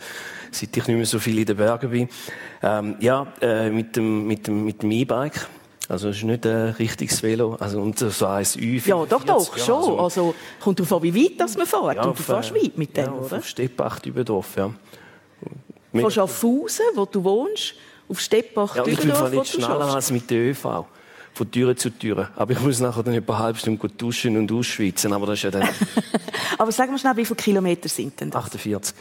[0.51, 2.09] seit ich nicht mehr so viel in den Bergen bin.
[2.61, 5.47] Ähm, ja, äh, mit dem mit dem mit dem E-Bike
[5.89, 7.55] also es ist nicht ein richtiges Velo.
[7.59, 8.81] Also, und so ein Ü.
[8.85, 9.75] Ja, doch, doch, ja, schon.
[9.75, 11.95] Also, also kommt darauf an, wie weit das man fährt.
[11.95, 13.37] Ja, und du fährst äh, weit mit dem, ja, oder?
[13.37, 14.73] auf Steppach Überdorf, ja.
[15.93, 17.75] Von Schaffhausen, wo du wohnst,
[18.09, 20.85] auf Steppach ja, Ich bin nicht schneller als mit der ÖV.
[21.33, 22.29] Von Türe zu Türe.
[22.35, 25.13] Aber ich muss nachher dann etwa eine halbe Stunde duschen und ausschwitzen.
[25.13, 25.69] Aber das ist ja dann...
[26.57, 28.45] aber sag mal schnell, wie viele Kilometer sind denn das?
[28.45, 28.95] 48.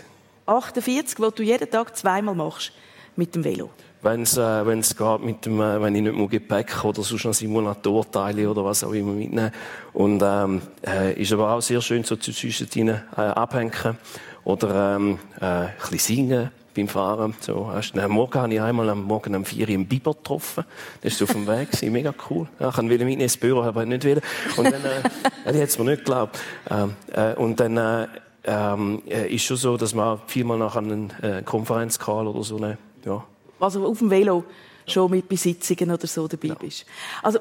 [0.44, 2.72] 48, die du jeden Tag zweimal machst
[3.16, 3.70] mit dem Velo?
[4.06, 7.24] Wenn es äh, wenn's geht mit dem, äh, wenn ich nicht mehr Gepäck oder sonst
[7.24, 9.50] noch Simulatorteile oder was auch immer mitnehmen.
[9.92, 13.98] Und ähm, äh, ist aber auch sehr schön so zwischen äh, abhängen
[14.44, 17.34] oder ähm, äh, ein bisschen singen beim Fahren.
[17.40, 20.64] So, hast, äh, morgen habe ich einmal am Morgen am 4 im Biber getroffen.
[21.02, 22.46] Das ist auf dem Weg, gewesen, mega cool.
[22.60, 24.20] Ja, ich wollte mitnehmen ins Büro, aber nicht wieder.
[24.56, 26.38] Und dann, äh, die hat es mir nicht geglaubt.
[26.70, 28.06] Ähm, äh, und dann, äh,
[28.44, 32.78] ähm, äh, ist schon so, dass man vielmal nach einer äh, Konferenz oder so eine,
[33.04, 33.24] ja,
[33.60, 34.44] also auf dem Velo
[34.86, 36.54] schon mit Besitzungen oder so dabei ja.
[36.54, 36.86] bist.
[37.22, 37.40] Also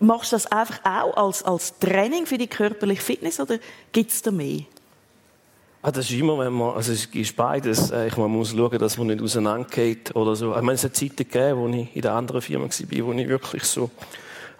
[0.00, 3.58] machst du das einfach auch als, als Training für die körperliche Fitness oder
[3.92, 4.62] gibt es da mehr?
[5.80, 7.90] Ah, das ist immer, wenn man, also es ist beides.
[7.90, 10.50] Äh, ich man muss schauen, dass man nicht auseinandergeht oder so.
[10.54, 13.28] Ich meine, es hat Zeiten gegeben, wo ich in der anderen Firma war, wo ich
[13.28, 13.90] wirklich so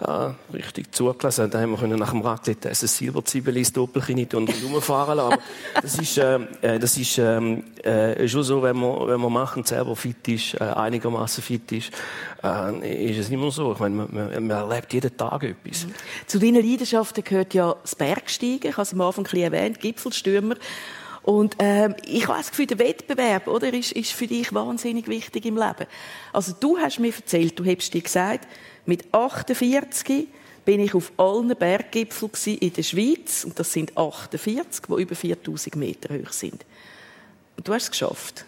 [0.00, 1.50] ja, richtig zugelassen.
[1.50, 5.32] Da haben wir nach dem Raclette essen Silberzwiebeln Doppelchen und rumfahren lassen.
[5.32, 5.42] Aber
[5.82, 9.64] das ist, äh, äh, das ist ähm, äh, schon so, wenn man, wenn man machen
[9.64, 11.90] selber fit ist, äh, einigermaßen fit ist,
[12.44, 13.72] äh, ist es immer so.
[13.72, 15.86] Ich meine, man, man, erlebt jeden Tag etwas.
[16.26, 18.70] Zu deinen Leidenschaften gehört ja das Bergsteigen.
[18.70, 20.54] Ich habe es am Anfang ein bisschen erwähnt, Gipfelstürmer.
[21.22, 25.44] Und ähm, ich habe das Gefühl, der Wettbewerb oder, ist, ist für dich wahnsinnig wichtig
[25.44, 25.86] im Leben.
[26.32, 28.48] Also du hast mir erzählt, du hast dir gesagt,
[28.88, 30.28] mit 48
[30.64, 35.76] bin ich auf allen Berggipfeln in der Schweiz und das sind 48, die über 4000
[35.76, 36.64] Meter hoch sind.
[37.56, 38.44] Und du hast es geschafft.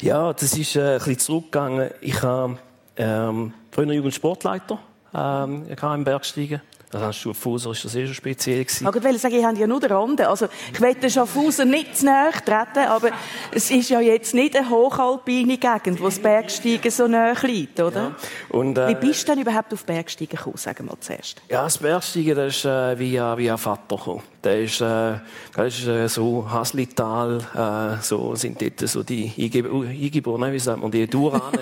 [0.00, 1.90] Ja, das ist äh, ein bisschen zurückgegangen.
[2.00, 2.58] Ich habe
[2.96, 4.80] ähm, früher Jugendsportleiter
[5.14, 6.60] ähm, im Bergsteigen.
[6.90, 8.88] Das hast Schaffhauser ist das eh schon speziell gewesen.
[8.88, 10.28] Ich wollte sagen, ich habe ja nur den Rande.
[10.28, 13.10] Also, ich will den Schaffhauser nicht zu nahe treten, aber
[13.52, 18.00] es ist ja jetzt nicht eine hochalpine Gegend, wo das Bergsteigen so nahe liegt, oder?
[18.00, 18.16] Ja.
[18.48, 21.42] Und, äh, Wie bist du denn überhaupt auf Bergsteigen gekommen, sagen wir zuerst?
[21.48, 24.22] Ja, das Bergsteigen, das ist äh, via, via Vater gekommen.
[24.42, 25.14] Der ist, äh,
[25.54, 30.90] das ist äh, so Haslital, äh, so sind dort so die Eingeborenen, wie sagt man,
[30.90, 31.60] die Durane,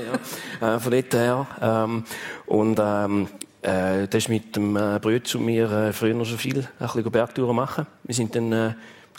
[0.60, 1.46] ja, äh, von dort her.
[1.60, 2.04] Ähm,
[2.46, 3.28] und ähm,
[3.66, 7.10] äh, der ist mit dem äh, Bruder zu mir äh, früher schon viel ein bisschen
[7.10, 7.86] Bergtouren machen.
[8.04, 8.74] Wir sind dann äh,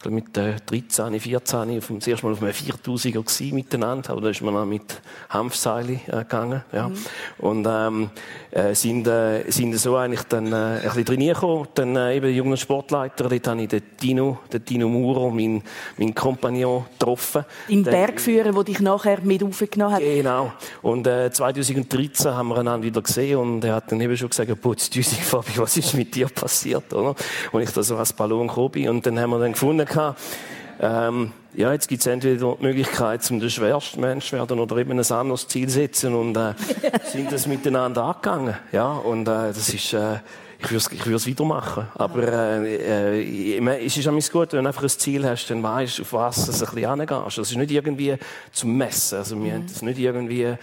[0.05, 4.11] mit äh, 13, 14 auf dem, das erste Mal auf einem 4000er gewesen, miteinander.
[4.11, 6.63] Aber da ist man dann mit Hanfseile äh, gegangen.
[6.71, 6.89] Ja.
[6.89, 6.95] Mhm.
[7.39, 8.09] Und ähm,
[8.51, 11.67] äh, sind, äh, sind so eigentlich dann äh, ein bisschen trainiert gekommen.
[11.73, 15.63] Dann äh, eben junger Sportleiter, dort habe ich den Dino, den Dino Muro, meinen
[15.97, 17.45] mein Kompagnon, getroffen.
[17.67, 20.01] Im Bergführer, der dich nachher mit aufgenommen hat.
[20.01, 20.51] Genau.
[20.81, 24.61] Und äh, 2013 haben wir einander wieder gesehen und er hat dann eben schon gesagt,
[24.61, 24.89] putz,
[25.21, 27.15] Fabi, was ist mit dir passiert, oder?
[27.51, 28.89] Und ich da so als Ballon gekommen bin.
[28.89, 29.85] Und dann haben wir dann gefunden,
[30.79, 34.91] ähm, ja, jetzt gibt es entweder die Möglichkeit, zum der schwerste Mensch werden oder eben
[34.91, 36.53] ein anderes Ziel setzen und äh,
[37.05, 38.55] sind das miteinander angegangen.
[38.71, 40.19] Ja, und äh, das ist, äh,
[40.59, 41.87] ich würde ich es wieder machen.
[41.95, 42.23] Aber
[42.63, 46.01] äh, äh, es ist auch gut, wenn du einfach ein Ziel hast, dann weißt du,
[46.03, 47.37] auf was du ein bisschen angehst.
[47.37, 48.15] Das ist nicht irgendwie
[48.51, 49.17] zum Messen.
[49.17, 49.55] Also wir mhm.
[49.55, 50.55] haben das nicht irgendwie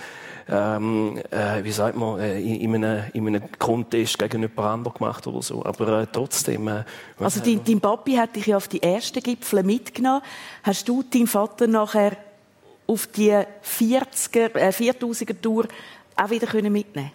[0.48, 5.26] ähm, äh, wie sagt man, äh, in, einem, in einem Contest gegen jemand anderen gemacht
[5.26, 5.64] oder so.
[5.64, 6.68] Aber äh, trotzdem.
[6.68, 6.84] Äh,
[7.18, 10.22] also dein, dein Papi hat dich ja auf die ersten Gipfel mitgenommen.
[10.62, 12.16] Hast du deinen Vater nachher
[12.86, 15.66] auf die 40er, äh, 4000er Tour
[16.16, 17.12] auch wieder können mitnehmen?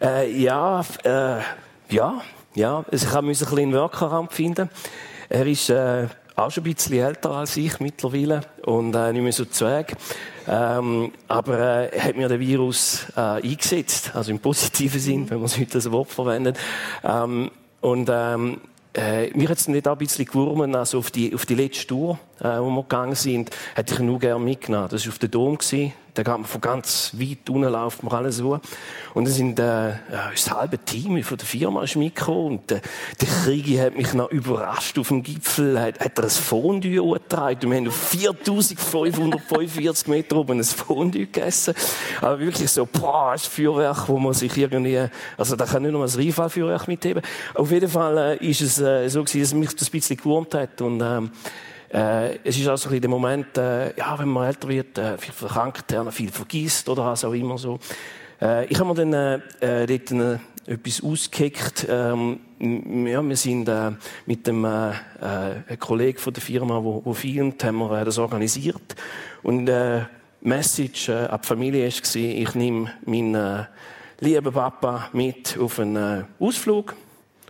[0.00, 1.40] Äh, ja, äh,
[1.88, 2.20] ja,
[2.54, 2.84] ja.
[2.90, 4.68] Also ich musste ein bisschen einen Workaround finden.
[5.28, 9.32] Er ist äh, auch schon ein bisschen älter als ich mittlerweile und äh, nicht mehr
[9.32, 9.96] so zweig.
[10.48, 15.50] Ähm, aber äh, hat mir den Virus äh, eingesetzt, also im positiven Sinn, wenn man
[15.50, 16.58] heute als Wort verwendet.
[17.02, 18.60] Ähm, und ähm,
[18.94, 21.86] äh, mir hat es nicht auch ein bisschen gewurmen, also auf die, auf die letzte
[21.88, 24.88] Tour, äh, wo wir gegangen sind, hätte ich nur gerne mitgenommen.
[24.90, 25.58] Das war auf der Dom.
[25.58, 25.92] Gewesen.
[26.16, 28.58] Da geht man von ganz weit unten, läuft man alles so.
[29.12, 29.96] Und dann sind, äh,
[30.32, 32.58] das halbe Team von der Firma ist mitgekommen.
[32.58, 32.80] Und äh,
[33.20, 35.78] der Kriegi hat mich noch überrascht auf dem Gipfel.
[35.78, 37.66] Hat, hat er ein Fondue angetragen.
[37.66, 41.74] Und wir haben auf 4545 Meter oben ein Fondue gegessen.
[42.22, 46.02] Aber wirklich so, boah, ein Feuerwerk, wo man sich irgendwie, also da kann nicht nur
[46.02, 47.22] ein Rheinfallfeuerwerk mitheben.
[47.52, 50.54] Auf jeden Fall äh, ist es äh, so gewesen, dass mich das ein bisschen gewurmt
[50.54, 50.80] hat.
[50.80, 51.30] Und, ähm,
[51.92, 55.32] äh, es ist also ein der Moment, äh, ja, wenn man älter wird, äh, viel
[55.32, 57.78] verkrankt, ja, viel vergisst oder was auch immer so.
[58.40, 59.12] Äh, ich habe mir dann
[59.60, 60.38] äh, äh, dort äh,
[60.72, 61.86] etwas ausgekickt.
[61.88, 63.92] Ähm, ja, wir sind äh,
[64.26, 68.18] mit dem äh, äh, Kollegen von der Firma, wo, wo filmt, haben wir äh, das
[68.18, 68.96] organisiert.
[69.42, 70.02] Und äh,
[70.40, 73.64] Message äh, an die Familie war, ich nehme meinen äh,
[74.20, 76.94] lieben Papa mit auf einen äh, Ausflug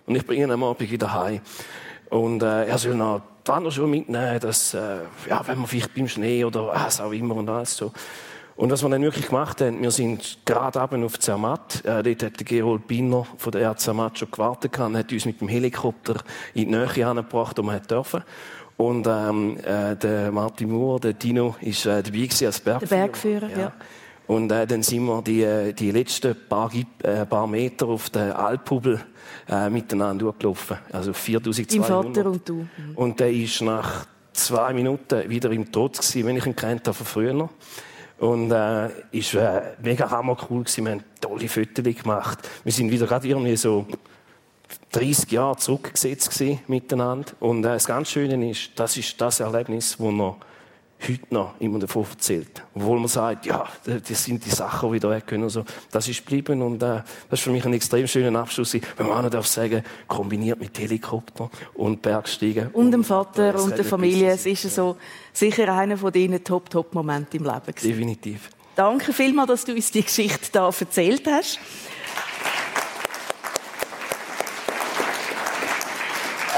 [0.06, 1.40] und ich bringe ihn am Abend wieder heim.
[2.10, 6.08] Und äh, er soll noch die Wanderschuhe mitnehmen, dass, äh, ja, wenn man vielleicht beim
[6.08, 7.92] Schnee oder was auch immer und alles so.
[8.56, 11.84] Und was wir dann wirklich gemacht haben, wir sind gerade ab auf Zermatt.
[11.84, 15.26] Äh, dort hat der Gerold Binner von der RZ Zermatt schon gewartet und hat uns
[15.26, 16.14] mit dem Helikopter
[16.54, 18.22] in die Nähe angebracht, wo wir dürfen.
[18.78, 22.88] Und ähm, äh, der Martin Moore, der Dino, ist äh, dabei gewesen als Bergführer.
[22.88, 23.58] Der Bergführer, ja.
[23.58, 23.72] ja.
[24.26, 26.70] Und äh, dann sind wir die, äh, die letzten paar,
[27.02, 29.00] äh, paar Meter auf der Alphubel
[29.48, 30.78] äh, miteinander durchgelaufen.
[30.92, 31.80] Also 4200.
[31.80, 32.54] Dein Vater und du.
[32.54, 32.96] Mhm.
[32.96, 36.94] Und der ist nach zwei Minuten wieder im Tod gewesen, wenn ich ihn kennt von
[36.94, 37.48] früher.
[38.18, 40.84] Und äh, ist äh, mega hammer cool gewesen.
[40.84, 42.38] Wir haben tolle Fotos gemacht.
[42.64, 43.86] Wir sind wieder gerade irgendwie so
[44.92, 47.32] 30 Jahre zurückgesetzt gewesen, miteinander.
[47.40, 50.38] Und äh, das ganz Schöne ist, das ist das Erlebnis, wo noch
[51.00, 52.62] heute noch immer davon erzählt.
[52.74, 55.44] Obwohl man sagt, ja, das sind die Sachen, die da weg können.
[55.44, 59.06] Also, das ist geblieben und äh, das ist für mich ein extrem schöner Abschluss, wenn
[59.06, 62.68] man auch noch darf sagen, kombiniert mit Helikopter und Bergsteigen.
[62.72, 64.30] Und dem Vater und, und der Familie.
[64.30, 64.96] Es ist so
[65.32, 67.66] sicher einer von deinen Top-Top-Momenten im Leben.
[67.66, 67.88] Gewesen.
[67.88, 68.50] Definitiv.
[68.74, 71.58] Danke vielmals, dass du uns die Geschichte da erzählt hast.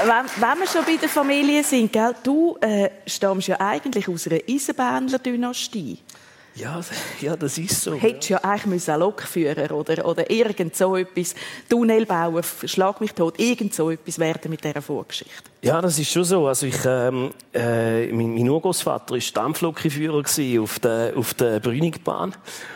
[0.05, 4.27] Wenn, wenn wir schon bei der Familie sind, gell, du äh, stammst ja eigentlich aus
[4.27, 5.99] einer Eisenbähnler-Dynastie.
[6.55, 6.81] Ja,
[7.21, 7.93] ja, das ist so.
[7.93, 11.35] Hättest ja, ja eigentlich einen Lokführer oder, oder irgend so etwas,
[11.69, 15.48] Tunnelbauer, schlag mich tot, irgend so etwas werden mit dieser Vorgeschichte.
[15.61, 16.47] Ja, das ist schon so.
[16.47, 20.23] Also ich, ähm, äh, mein, mein Urgroßvater war Dampflokführer
[20.61, 22.33] auf der, auf der Brünigbahn.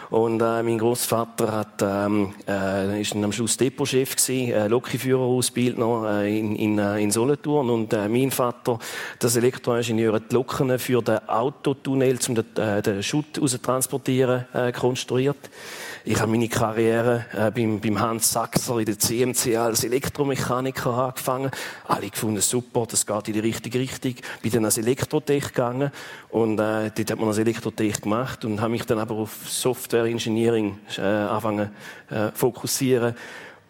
[0.09, 6.37] Und äh, mein Großvater hat, ähm, äh, ist am Schluss Depotchef gewesen, äh, Lokführerausbildner äh,
[6.37, 7.69] in, in, äh, in Solothurn.
[7.69, 8.77] Und äh, mein Vater,
[9.17, 14.43] das Elektroingenieur, hat die Loken für den Autotunnel, um den, äh, den Schutt raus transportieren,
[14.53, 15.49] äh, konstruiert.
[16.05, 21.49] Ich habe meine Karriere äh, beim, beim Hans Sachser in der CMC als Elektromechaniker angefangen.
[21.87, 24.15] Alle gefunden, super, das geht in die richtige Richtung.
[24.41, 25.91] Bin dann als Elektrotech gegangen
[26.29, 30.03] und äh, dort hat man als Elektrotech gemacht und habe mich dann aber auf Software
[30.03, 31.69] Engineering äh, angefangen
[32.09, 33.15] äh, fokussieren.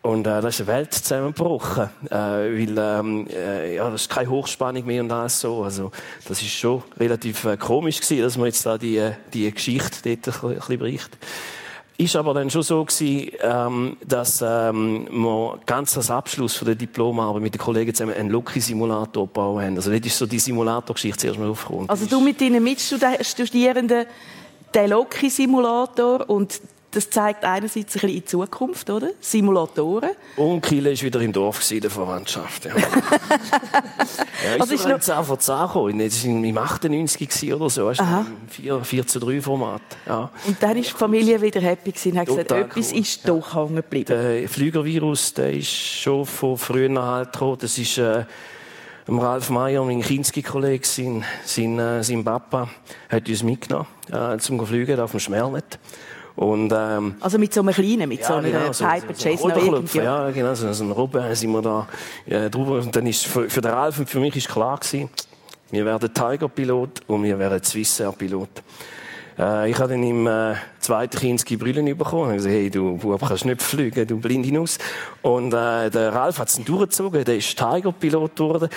[0.02, 4.32] Und äh, da ist eine Welt zusammengebrochen, äh, weil ähm, äh, ja, das ist keine
[4.32, 5.64] Hochspannung mehr und alles so.
[5.64, 5.92] Also
[6.28, 10.44] das ist schon relativ äh, komisch gewesen, dass man jetzt da die, die Geschichte dort
[10.44, 11.18] ein bisschen bricht.
[11.98, 16.76] Ist aber dann schon so gewesen, ähm, dass ähm, wir ganz als Abschluss von der
[16.76, 19.76] Diplomarbeit mit den Kollegen zusammen einen Loki-Simulator gebaut haben.
[19.76, 21.90] Also das ist so die Simulator-Geschichte zuerst mal aufgekommen.
[21.90, 24.06] Also du mit deinen Mitstudierenden
[24.74, 26.60] den Loki-Simulator und
[26.94, 29.10] das zeigt einerseits ein bisschen in die Zukunft, oder?
[29.20, 30.12] Simulatoren.
[30.38, 32.66] Und Kiel war wieder im Dorf, in der Verwandtschaft.
[32.66, 32.76] Ja.
[32.78, 32.86] ja,
[34.60, 35.00] also ist noch...
[35.00, 36.00] 10 von 10 gekommen.
[36.00, 37.90] Das war im 98 oder so.
[37.90, 38.26] Aha.
[38.62, 39.82] Im 4, zu 3 Format.
[40.06, 40.30] Ja.
[40.46, 43.00] Und dann war die Familie wieder happy und hat gesagt, etwas cool.
[43.00, 43.34] ist ja.
[43.34, 44.06] doch hängen geblieben.
[44.08, 47.58] Der Flügervirus, der ist schon von früher halt gekommen.
[47.60, 48.26] Das ist, äh,
[49.08, 52.70] Ralf Meyer, mein Kinski-Kollege, sein, sein, äh, sein Papa,
[53.10, 55.80] hat uns mitgenommen, äh, zum Fliegen auf dem Schmerlet.
[56.36, 59.60] Und, ähm, also mit so einem kleinen, mit ja, so einer genau, Piper so, Cessna
[59.60, 61.88] so Ja, genau, so, so ein Robben sind wir da
[62.26, 62.80] ja, drüber.
[62.80, 65.10] Und dann ist für, für den Ralf und für mich ist klar gewesen,
[65.70, 68.64] wir werden Tiger-Pilot und wir werden Swissair-Pilot.
[69.38, 72.32] Äh, ich habe dann im äh, zweiten Kinski Brillen bekommen.
[72.32, 74.78] Ich gesagt, hey, du Bub, kannst nicht fliegen, du Blindinus.
[75.22, 78.70] Und äh, der Ralf hat es durchgezogen, der ist Tiger-Pilot geworden.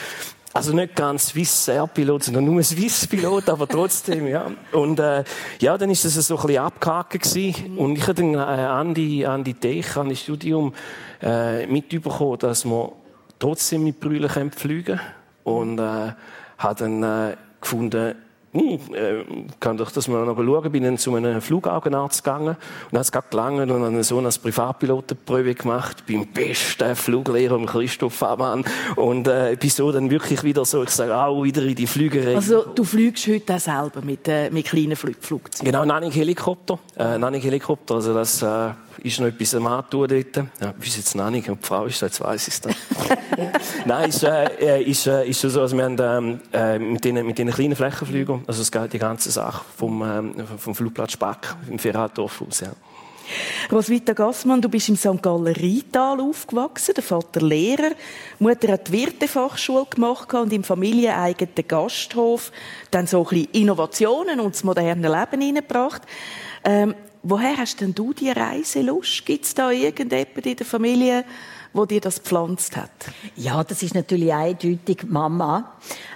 [0.57, 4.51] Also nicht ganz Swiss Air Pilot, sondern nur ein Swiss Pilot, aber trotzdem, ja.
[4.73, 5.23] Und, äh,
[5.61, 7.77] ja, dann ist das so ein bisschen abgehakt gewesen.
[7.77, 10.73] Und ich habe dann äh, an die, an die Tech, an das Studium,
[11.21, 12.89] äh, mitbekommen, dass man
[13.39, 15.01] trotzdem mit Brüllen fliegen kann.
[15.45, 16.13] Und, äh,
[16.57, 18.15] habe dann, äh, gefunden,
[19.61, 20.73] kann doch das mal noch schauen.
[20.73, 22.57] Bin dann zu einem Flugaugenarzt gegangen
[22.91, 28.15] und hat es gerade gelangen und dann so eine Privatpilotenprobe gemacht beim besten Fluglehrer, Christoph
[28.15, 28.65] Faban.
[28.97, 32.37] Und äh, bin so dann wirklich wieder so, ich sage auch wieder in die Flügerei.
[32.37, 35.73] Also du fliegst heute auch selber mit, äh, mit kleinen Flug Flugzeugen?
[35.73, 36.79] Genau, Nanning Helikopter.
[36.97, 40.37] Äh, Nanning Helikopter, also das äh, ist noch etwas am Antun dort.
[40.61, 41.49] Ja, bis jetzt noch nicht.
[41.49, 42.75] Und die Frau ist jetzt weiss ich es dann.
[43.85, 47.39] Nein, ist, äh, ist, äh, ist so, also wir haben ähm, äh, mit den mit
[47.39, 51.79] den kleinen Flächenflügen, also es geht die ganze Sache vom, ähm, vom Flugplatz Spack im
[51.79, 52.73] Ferratorf aus, ja.
[53.73, 55.21] Roswitha Gassmann, du bist im St.
[55.21, 57.91] Galler Rheintal aufgewachsen, der Vater Lehrer,
[58.39, 62.53] Mutter hat die Wirtefachschule gemacht und im familieneigenen Gasthof
[62.91, 66.03] dann so ein bisschen Innovationen und das moderne Leben hineingebracht.
[66.65, 66.95] Ähm,
[67.29, 69.27] Woher hast denn du die Reiselust?
[69.27, 71.25] Gibt es da irgendjemanden in der Familie,
[71.73, 72.93] wo dir das gepflanzt hat?
[73.35, 75.73] Ja, das ist natürlich eindeutig Mama.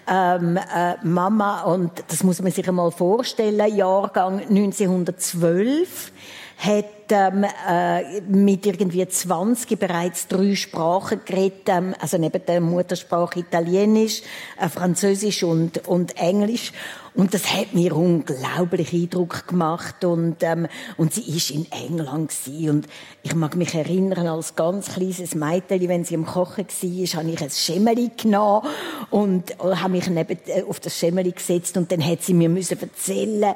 [0.09, 6.13] Ähm, äh, Mama, und das muss man sich einmal vorstellen, Jahrgang 1912,
[6.59, 13.41] hat ähm, äh, mit irgendwie 20 bereits drei Sprachen geredet, ähm, also neben der Muttersprache
[13.41, 14.23] Italienisch,
[14.61, 16.73] äh, Französisch und, und Englisch.
[17.15, 20.05] Und das hat mir unglaublich Eindruck gemacht.
[20.05, 22.71] Und, ähm, und sie ist in England gewesen.
[22.71, 22.87] Und
[23.23, 27.43] ich mag mich erinnern, als ganz kleines Mädchen, wenn sie am Kochen war, habe ich
[27.43, 28.69] ein Schemmeli genommen
[29.11, 31.77] und habe mich neben, äh, auf das Schemmeli gesetzt.
[31.77, 33.55] Und dann hat sie mir müssen erzählen äh,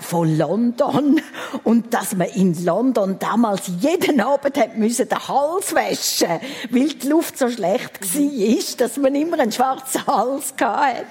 [0.00, 1.20] von London.
[1.64, 7.08] Und dass man in London damals jeden Abend hat müssen den Hals waschen, weil die
[7.08, 11.04] Luft so schlecht war, dass man immer einen schwarzen Hals hatte.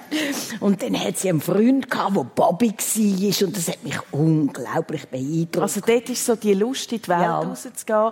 [0.60, 5.06] Und dann hat sie einen Freund gehabt, wo Bobby war und das hat mich unglaublich
[5.08, 5.58] beeindruckt.
[5.58, 7.38] Also dort ist so die Lust, in die Welt ja.
[7.38, 8.10] rauszugehen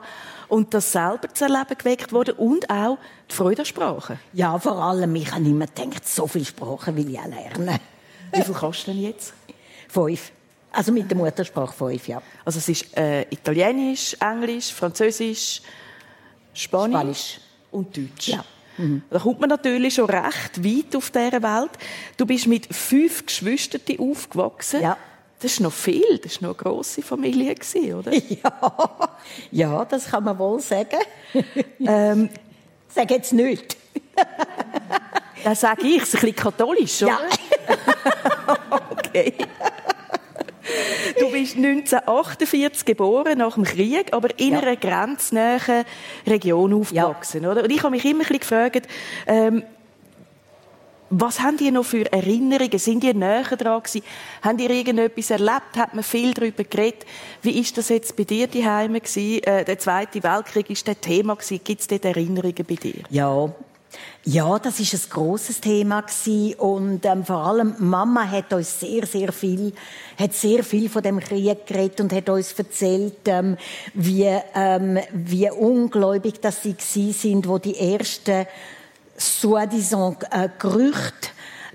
[0.48, 2.98] und das selber zu erleben geweckt worden und auch
[3.30, 4.18] die Freude an Sprachen.
[4.32, 7.80] Ja, vor allem, ich habe immer gedacht, so viele Sprachen will ich auch lernen.
[8.32, 9.32] Wie viel du denn jetzt?
[9.88, 10.32] Fünf.
[10.70, 12.20] Also mit der Muttersprache fünf, ja.
[12.44, 15.62] Also es ist äh, Italienisch, Englisch, Französisch,
[16.52, 17.40] Spanisch, Spanisch.
[17.70, 18.28] und Deutsch.
[18.28, 18.44] Ja.
[18.78, 19.02] Mhm.
[19.10, 21.70] Da kommt man natürlich schon recht weit auf dieser Welt.
[22.16, 24.82] Du bist mit fünf Geschwistern aufgewachsen.
[24.82, 24.96] Ja.
[25.40, 27.54] Das ist noch viel, das war noch eine grosse Familie,
[27.96, 28.12] oder?
[28.28, 29.10] Ja,
[29.52, 30.98] ja das kann man wohl sagen.
[31.78, 32.28] ähm,
[32.88, 33.76] sag jetzt nicht.
[35.44, 37.20] das sage ich, es ist ein bisschen katholisch, oder?
[37.20, 38.56] Ja.
[38.90, 39.34] okay.
[41.18, 44.60] Du bist 1948 geboren, nach dem Krieg, aber in ja.
[44.60, 45.84] einer grenznähen
[46.26, 47.50] Region aufgewachsen, ja.
[47.50, 47.64] oder?
[47.64, 48.88] Und ich habe mich immer ein bisschen gefragt,
[49.26, 49.62] ähm,
[51.10, 52.78] was haben die noch für Erinnerungen?
[52.78, 54.04] Sind die näher dran gewesen?
[54.42, 55.76] Haben die irgendetwas erlebt?
[55.76, 57.06] Hat man viel darüber geredet?
[57.42, 61.34] Wie ist das jetzt bei dir die Heime Äh, der Zweite Weltkrieg ist das Thema
[61.34, 61.60] gewesen.
[61.64, 63.02] Gibt es dort Erinnerungen bei dir?
[63.08, 63.50] Ja,
[64.24, 66.04] ja, das ist ein großes Thema
[66.58, 69.72] und ähm, vor allem Mama hat uns sehr sehr viel
[70.18, 73.56] hat sehr viel von dem Krieg geredet und hat uns erzählt, ähm,
[73.94, 78.46] wie ähm, wie ungläubig dass sie gewesen sind, wo die ersten
[79.16, 81.30] soi-disant äh, Gerüchte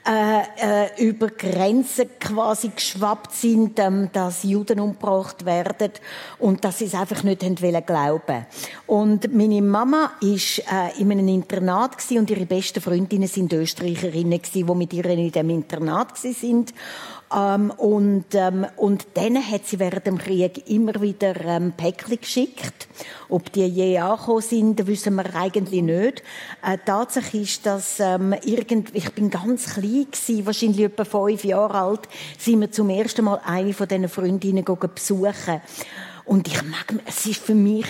[0.06, 0.42] äh,
[0.86, 5.92] äh, über Grenzen quasi geschwappt sind, ähm, dass Juden umgebracht werden
[6.40, 8.46] und dass sie es einfach nicht haben wollen glauben.
[8.86, 14.68] Und meine Mama ist äh, in einem Internat und ihre besten Freundinnen sind Österreicherinnen gewesen,
[14.68, 16.74] die mit ihr in dem Internat sind
[17.36, 22.88] ähm, und, ähm, und dann hat sie während dem Krieg immer wieder ähm, Päckchen geschickt.
[23.30, 26.24] Ob die je angekommen sind, wissen wir eigentlich nicht.
[26.64, 31.80] Äh, Tatsache ist, dass ähm, irgend, ich bin ganz klein gewesen, wahrscheinlich etwa fünf Jahre
[31.80, 32.02] alt,
[32.38, 35.62] sind wir zum ersten Mal eine von diesen Freundinnen besuchen.
[36.26, 37.86] Und ich mag, es ist für mich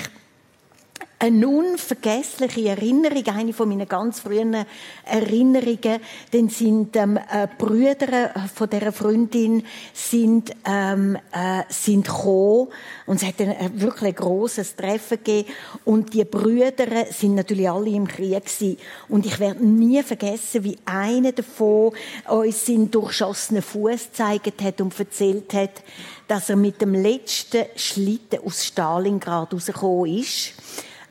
[1.24, 4.66] eine unvergessliche Erinnerung, eine von meinen ganz frühen
[5.06, 6.02] Erinnerungen,
[6.34, 9.64] denn sind ähm, äh, Brüder von der Freundin
[9.94, 12.68] sind ähm, äh, sind gekommen.
[13.06, 15.50] Und es hat ein, ein wirklich großes Treffen gegeben.
[15.86, 18.78] Und die Brüder sind natürlich alle im Krieg gewesen.
[19.08, 21.94] und ich werde nie vergessen, wie einer davon
[22.28, 25.84] uns seinen durchschossenen Fuß gezeigt hat und erzählt hat,
[26.28, 30.54] dass er mit dem letzten Schlitten aus Stalingrad rausgekommen ist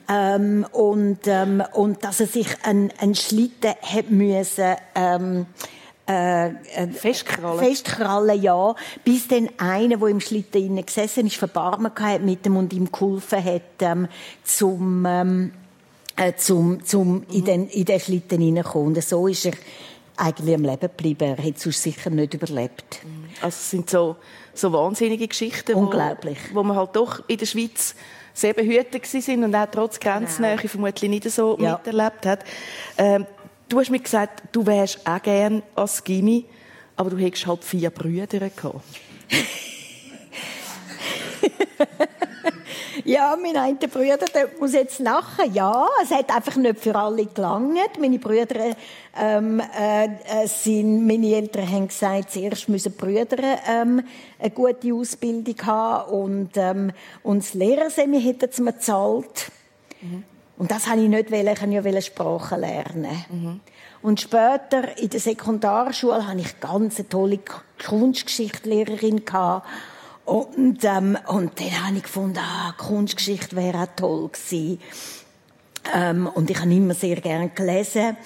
[0.08, 5.46] ähm, und, ähm, und dass er sich ein, ein Schlitten hat müssen, ähm,
[6.08, 7.58] äh, äh, festkrallen.
[7.58, 8.74] festkrallen, ja,
[9.04, 12.90] bis dann einer, der im Schlitten innen gesessen ist, Verbarmen hat mit dem und ihm
[12.90, 14.08] geholfen hat, ähm,
[14.42, 15.52] zum, ähm,
[16.16, 17.26] äh, zum, zum mhm.
[17.30, 18.96] in, den, in den Schlitten hineinkommen.
[18.96, 19.52] Und so ist er
[20.16, 21.36] eigentlich am Leben geblieben.
[21.36, 23.04] Er hat es sicher nicht überlebt.
[23.04, 23.24] Mhm.
[23.40, 24.16] Also es sind so,
[24.54, 26.38] so wahnsinnige Geschichten, Unglaublich.
[26.50, 27.94] Wo, wo man halt doch in der Schweiz
[28.34, 30.68] sehr behütet sind und auch trotz Grenznähe genau.
[30.68, 31.72] vermutlich nicht so ja.
[31.72, 32.44] miterlebt hat.
[32.98, 33.26] Ähm,
[33.68, 36.44] du hast mir gesagt, du wärst auch gern als Gimmi,
[36.96, 38.80] aber du hättest halt vier Brüder gehabt.
[43.04, 45.52] Ja, mein einer Bruder, der muss jetzt lachen.
[45.52, 47.98] Ja, es hat einfach nicht für alle gelangt.
[47.98, 48.76] Meine Brüder
[49.18, 54.02] ähm, äh, äh, sind, meine Eltern haben gesagt, zuerst müssen Brüder ähm,
[54.38, 59.50] eine gute Ausbildung haben und, ähm, und das Lehrersemi hätten sie mir gezahlt.
[60.00, 60.24] Mhm.
[60.58, 61.48] Und das habe ich nicht wollen.
[61.48, 63.24] Ich wollte ja Sprachen lernen.
[63.30, 63.60] Mhm.
[64.02, 67.38] Und später in der Sekundarschule hatte ich ganz eine tolle
[67.84, 69.66] Kunstgeschichtslehrerin gehabt.
[70.32, 74.80] Und, ähm, und dann habe ich gefunden, ah, Kunstgeschichte wäre auch toll gewesen.
[75.94, 78.16] Ähm, und ich habe immer sehr gerne gelesen.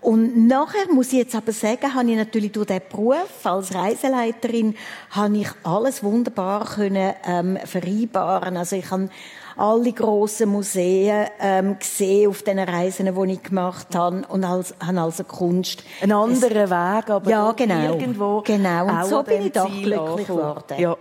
[0.00, 4.74] Und nachher muss ich jetzt aber sagen, habe ich natürlich durch diesen Beruf als Reiseleiterin,
[5.10, 8.56] habe ich alles wunderbar können, ähm, vereinbaren.
[8.56, 9.08] Also ich habe
[9.56, 15.00] alle grossen Museen ähm, gesehen auf den Reisen, die ich gemacht habe und als, habe
[15.00, 15.84] also Kunst.
[16.00, 18.86] Ein anderer Weg, aber ja, genau, irgendwo genau.
[18.86, 20.78] Und so bin ich doch glücklich geworden.
[20.78, 20.96] Ja.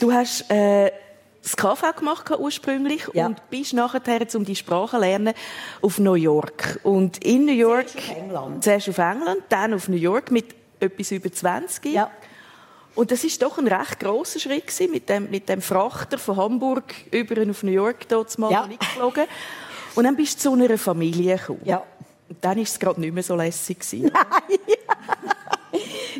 [0.00, 0.90] Du hast äh,
[1.42, 3.26] das KV gemacht ursprünglich ja.
[3.26, 4.00] und bist nachher,
[4.34, 5.34] um die Sprache zu lernen,
[5.80, 6.80] auf New York.
[6.82, 7.88] Und in New York...
[7.88, 8.64] Zuerst auf England.
[8.64, 11.92] Zuerst auf England, dann auf New York mit etwas über 20.
[11.92, 12.10] Ja.
[12.94, 16.36] Und das ist doch ein recht grosser Schritt gewesen, mit dem, mit dem Frachter von
[16.36, 18.66] Hamburg über auf New York dort mal ja.
[18.66, 19.24] geflogen.
[19.94, 21.60] Und dann bist du zu einer Familie gekommen.
[21.64, 21.82] Ja.
[22.28, 23.80] Und dann war es gerade nicht mehr so lässig.
[23.80, 24.10] Gewesen.
[24.48, 24.58] Nein.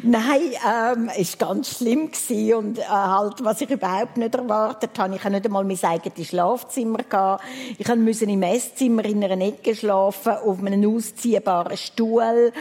[0.03, 4.99] Nein, ähm, es war ganz schlimm gewesen und äh, halt, was ich überhaupt nicht erwartet
[4.99, 5.15] habe.
[5.15, 7.45] Ich habe nicht einmal mein eigenes Schlafzimmer gehabt.
[7.79, 12.53] Ich musste im Esszimmer in einer Ecke schlafen, auf einem ausziehbaren Stuhl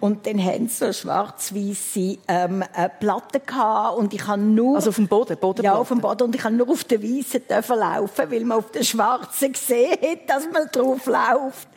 [0.00, 4.76] und dann haben sie so schwarz-weisse ähm, äh, Platten gehabt und ich habe nur...
[4.76, 5.36] Also auf dem Boden?
[5.36, 5.64] Bodenplatte.
[5.64, 8.70] Ja, auf dem Boden und ich habe nur auf der weißen laufen, weil man auf
[8.70, 11.68] der schwarzen gesehen hat, dass man drauf läuft.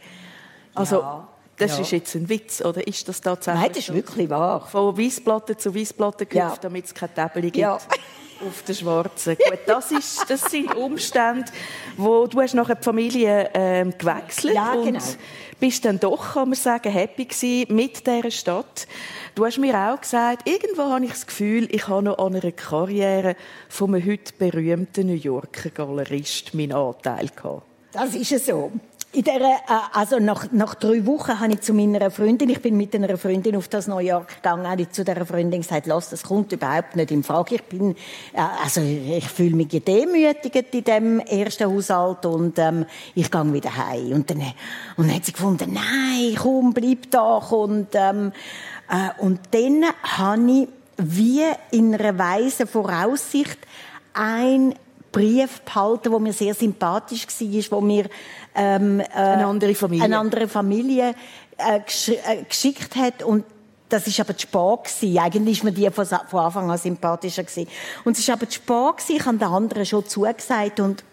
[0.76, 0.98] Also...
[0.98, 1.28] Ja.
[1.60, 1.82] Das ja.
[1.82, 3.62] ist jetzt ein Witz, oder ist das tatsächlich?
[3.62, 4.66] Nein, das ist wirklich wahr.
[4.66, 6.58] Von Weissplatte zu Weissplatte gehüpft, ja.
[6.62, 7.58] damit es keine Tabelle gibt.
[7.58, 7.76] Ja.
[7.76, 9.36] Auf der schwarzen.
[9.36, 11.52] Gut, das, ist, das sind Umstände,
[11.98, 14.86] wo du hast nachher die Familie ähm, gewechselt ja, genau.
[14.86, 15.18] und
[15.60, 18.88] bist dann doch, kann man sagen, happy gewesen mit dieser Stadt.
[19.36, 22.54] Du hast mir auch gesagt, irgendwo habe ich das Gefühl, ich habe noch an einer
[22.54, 23.36] Karriere
[23.68, 27.64] von einem heute berühmten New Yorker Galerist meinen Anteil gehabt.
[27.92, 28.72] Das ist so.
[29.12, 29.58] In der, äh,
[29.94, 33.56] also nach, nach drei Wochen habe ich zu meiner Freundin, ich bin mit einer Freundin
[33.56, 36.96] auf das New York gegangen, habe ich zu dieser Freundin gesagt, lass, das kommt überhaupt
[36.96, 37.56] nicht in Frage.
[37.56, 37.92] Ich bin,
[38.34, 42.86] äh, also ich fühle mich gedemütigt in dem ersten Haushalt und ähm,
[43.16, 44.12] ich gehe wieder heim.
[44.12, 44.42] Und dann,
[44.98, 47.52] und dann hat sie gefunden, nein, komm, bleib doch.
[47.52, 48.32] Und, ähm,
[48.90, 51.42] äh, und dann habe ich wie
[51.72, 53.58] in einer weisen Voraussicht
[54.14, 54.76] ein
[55.12, 58.10] Brief behalten, wo mir sehr sympathisch war, wo mir
[58.56, 61.16] ähm, äh, eine andere Familie, eine andere Familie
[61.58, 63.46] äh, gesch äh, geschickt hat und
[63.90, 65.18] das ist aber zu spät gewesen.
[65.18, 67.68] Eigentlich ist mir die von, von Anfang an sympathischer gewesen.
[68.06, 69.16] Und es ist aber zu spät gewesen.
[69.16, 71.04] Ich habe den anderen schon zugesagt und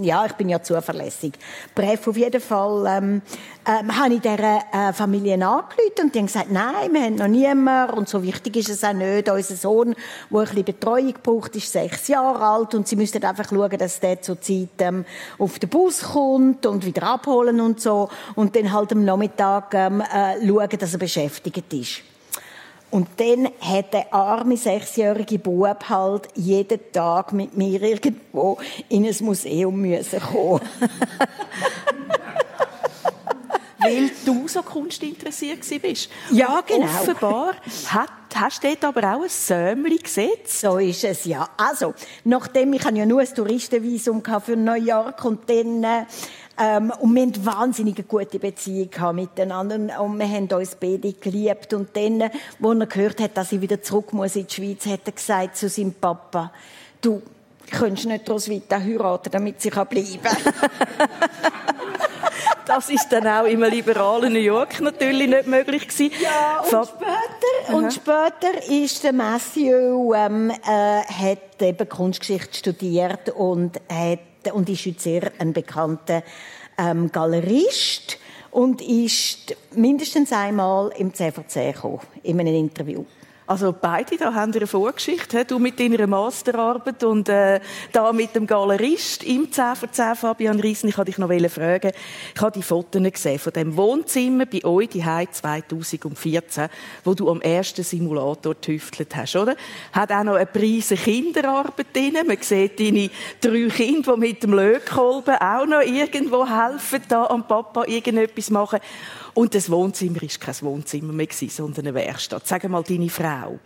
[0.00, 1.34] ja, ich bin ja zuverlässig.
[1.74, 3.22] Brief auf jeden Fall ähm,
[3.66, 7.28] ähm, habe ich dieser äh, Familie angerufen und die haben gesagt, nein, wir haben noch
[7.28, 9.28] niemanden und so wichtig ist es auch nicht.
[9.28, 9.94] Unser Sohn,
[10.30, 14.00] der ein bisschen Betreuung braucht, ist sechs Jahre alt und sie müssten einfach schauen, dass
[14.00, 15.04] der zur Zeit ähm,
[15.38, 20.00] auf den Bus kommt und wieder abholen und so und dann halt am Nachmittag ähm,
[20.00, 22.15] äh, schauen, dass er beschäftigt ist.
[22.96, 28.56] Und dann hat der arme sechsjährige Bub halt jeden Tag mit mir irgendwo
[28.88, 30.62] in ein Museum müssen kommen.
[33.78, 36.08] Weil du so kunstinteressiert bist.
[36.30, 36.86] Ja, genau.
[36.86, 37.56] Offenbar
[37.88, 40.58] hat, hast du dort aber auch ein Sömli gesetzt.
[40.58, 41.50] So ist es, ja.
[41.58, 41.92] Also,
[42.24, 46.06] nachdem ich ja nur ein Touristenvisum für New York und dann äh,
[46.58, 51.72] ähm, und wir hatten wahnsinnig eine gute Beziehung miteinander und wir haben uns beide geliebt.
[51.74, 55.00] Und dann, als er gehört hat, dass ich wieder zurück muss in die Schweiz, hat
[55.06, 56.52] er gesagt zu seinem Papa,
[57.00, 57.22] du
[57.70, 60.36] könntest nicht Roswitha heiraten, damit sie bleiben kann.
[62.66, 66.12] Das ist dann auch im liberalen New York natürlich nicht möglich gewesen.
[66.20, 73.76] Ja, und später, und später ist der Matthew, ähm, äh, hat eben Kunstgeschichte studiert und
[73.88, 74.18] hat
[74.52, 76.22] und ist heute sehr ein bekannter
[76.78, 78.18] ähm, Galerist
[78.50, 83.04] und ist mindestens einmal im CVC gekommen, in einem Interview.
[83.46, 85.44] Also beide da haben eine Vorgeschichte.
[85.44, 87.60] Du mit deiner Masterarbeit und äh,
[87.92, 90.88] da mit dem Galerist im 10 vor 10, Fabian Riesen.
[90.88, 91.92] Ich wollte dich noch fragen.
[92.34, 96.68] Ich habe die Fotos gesehen von dem Wohnzimmer bei euch die 2014,
[97.04, 99.54] wo du am ersten Simulator tüftelt hast, oder?
[99.92, 102.18] Hat auch noch eine Preise Kinderarbeit drin.
[102.26, 107.46] Man sieht deine drei Kinder, die mit dem Lötkolben auch noch irgendwo helfen, da am
[107.46, 108.80] Papa irgendetwas machen.
[109.36, 112.46] Und das Wohnzimmer ist kein Wohnzimmer mehr sondern eine Werkstatt.
[112.46, 113.58] Sag mal deine Frau.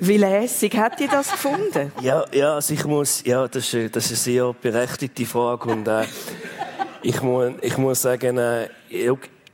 [0.00, 1.92] Wie lässig hat ihr das gefunden?
[2.00, 5.86] Ja, ja, also ich muss, ja, das ist, das ist eine sehr berechtigte Frage und
[5.86, 6.06] äh,
[7.02, 8.68] ich muss, ich muss sagen, äh,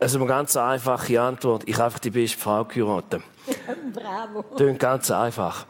[0.00, 1.64] also eine ganz einfache Antwort.
[1.66, 3.22] Ich habe einfach die beste Frau geheiratet.
[3.92, 4.42] Bravo.
[4.57, 5.66] Klingt ganz einfach.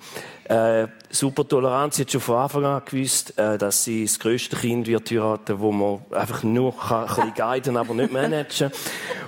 [0.53, 1.97] Äh, super Toleranz.
[1.97, 5.59] Sie hat schon von Anfang an gewusst, äh, dass sie das grösste Kind wird heiraten,
[5.59, 8.71] wo man einfach nur kann, bisschen guiden, aber nicht managen.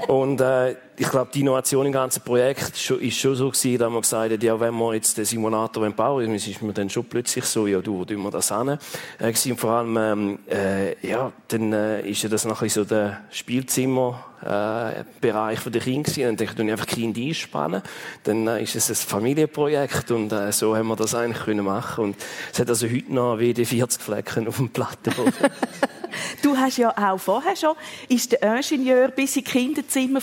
[0.07, 4.03] Und äh, ich glaube, die Innovation im ganzen Projekt ist schon so gewesen, dass man
[4.03, 7.45] gesagt hat, ja, wenn wir jetzt den Simulator bauen wollen, ist mir dann schon plötzlich
[7.45, 8.79] so, ja, du, wo tun wir das an?
[9.19, 13.23] Äh, und vor allem, ähm, äh, ja, dann äh, ist ja das bisschen so der
[13.31, 16.23] Spielzimmerbereich äh, der Kinder gewesen.
[16.23, 17.83] Dann denke ich, einfach Kinder einspannen.
[18.23, 22.05] Dann äh, ist es ein Familienprojekt und äh, so haben wir das eigentlich können machen.
[22.05, 22.17] Und
[22.53, 25.33] es hat also heute noch WD-40 Flecken auf dem Plattenboden.
[26.43, 27.75] Du hast ja auch vorher schon,
[28.09, 30.21] ist der Ingenieur bis in Kinderzimmer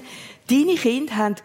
[0.00, 0.04] vorgedrungen.
[0.48, 1.36] Deine Kinder haben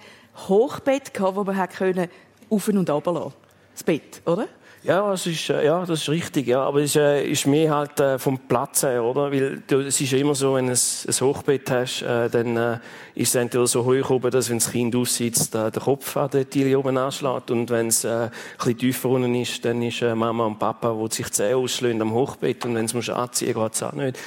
[0.48, 2.10] Hochbett gehabt, wo man können
[2.50, 3.34] auf und runter lassen.
[3.74, 4.48] Das Bett, oder?
[4.84, 6.62] Ja, das ist, äh, ja, das ist richtig, ja.
[6.62, 9.32] Aber es ist, äh, ist mehr halt äh, vom Platz her, oder?
[9.32, 12.56] Weil du, es ist ja immer so, wenn du ein, ein Hochbett hast, äh, dann
[12.56, 12.78] äh,
[13.16, 16.30] ist es entweder so hoch oben, dass wenn das Kind aussitzt, äh, der Kopf an
[16.30, 17.50] der Tiere oben anschlägt.
[17.50, 20.96] Und wenn es äh, ein bisschen tiefer unten ist, dann ist äh, Mama und Papa,
[21.04, 22.64] die sich die Zähne ausschlagen am Hochbett.
[22.66, 24.20] Und wenn es anziehen geht es auch nicht.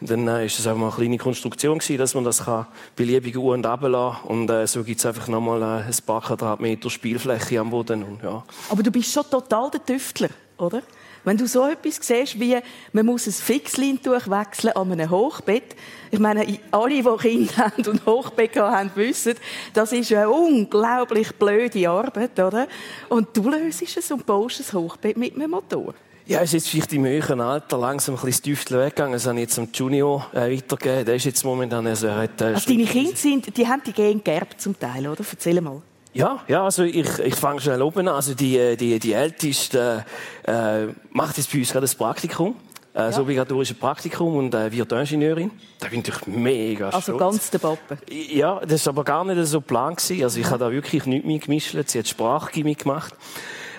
[0.00, 2.66] Dann äh, ist es einfach mal eine kleine Konstruktion gewesen, dass man das kann
[2.96, 6.90] beliebig u und runterlassen Und äh, so gibt es einfach nochmal äh, ein paar Quadratmeter
[6.90, 8.02] Spielfläche am Boden.
[8.02, 8.44] Und, ja.
[8.68, 10.82] Aber du bist schon total der Tüftler, oder?
[11.24, 12.58] Wenn du so etwas siehst, wie
[12.92, 15.74] man muss ein Fixleintuch wechseln an einem Hochbett.
[16.10, 19.34] Ich meine, alle, die Kinder haben und Hochbett haben, wissen,
[19.72, 22.68] das ist eine unglaublich blöde Arbeit, oder?
[23.08, 25.94] Und du löst es und baust ein Hochbett mit einem Motor.
[26.26, 29.12] Ja, ist jetzt vielleicht im höheren Alter langsam ein bisschen das Tüftel weggegangen.
[29.12, 31.04] Das habe ich jetzt am Junior äh, weitergegeben.
[31.04, 33.92] Der ist jetzt momentan, also er hat, äh, also deine Kinder sind, die haben die
[33.92, 35.22] Gene geerbt zum Teil, oder?
[35.30, 35.82] Erzähl mal.
[36.14, 38.14] Ja, ja, also ich, ich fange schnell oben an.
[38.14, 40.06] Also die, äh, die, die Älteste
[40.44, 42.56] äh, macht jetzt bei uns gerade das Praktikum.
[42.94, 43.06] Äh, ja.
[43.08, 45.50] Das obligatorische Praktikum und äh, wird Ingenieurin.
[45.80, 47.08] Da bin ich mega stolz.
[47.08, 47.98] Also ganz der Pappe.
[48.08, 50.22] Ja, das war aber gar nicht so plan gewesen.
[50.22, 51.76] Also ich habe da wirklich nichts mitgemischt.
[51.88, 53.12] Sie hat Sprachchemie gemacht.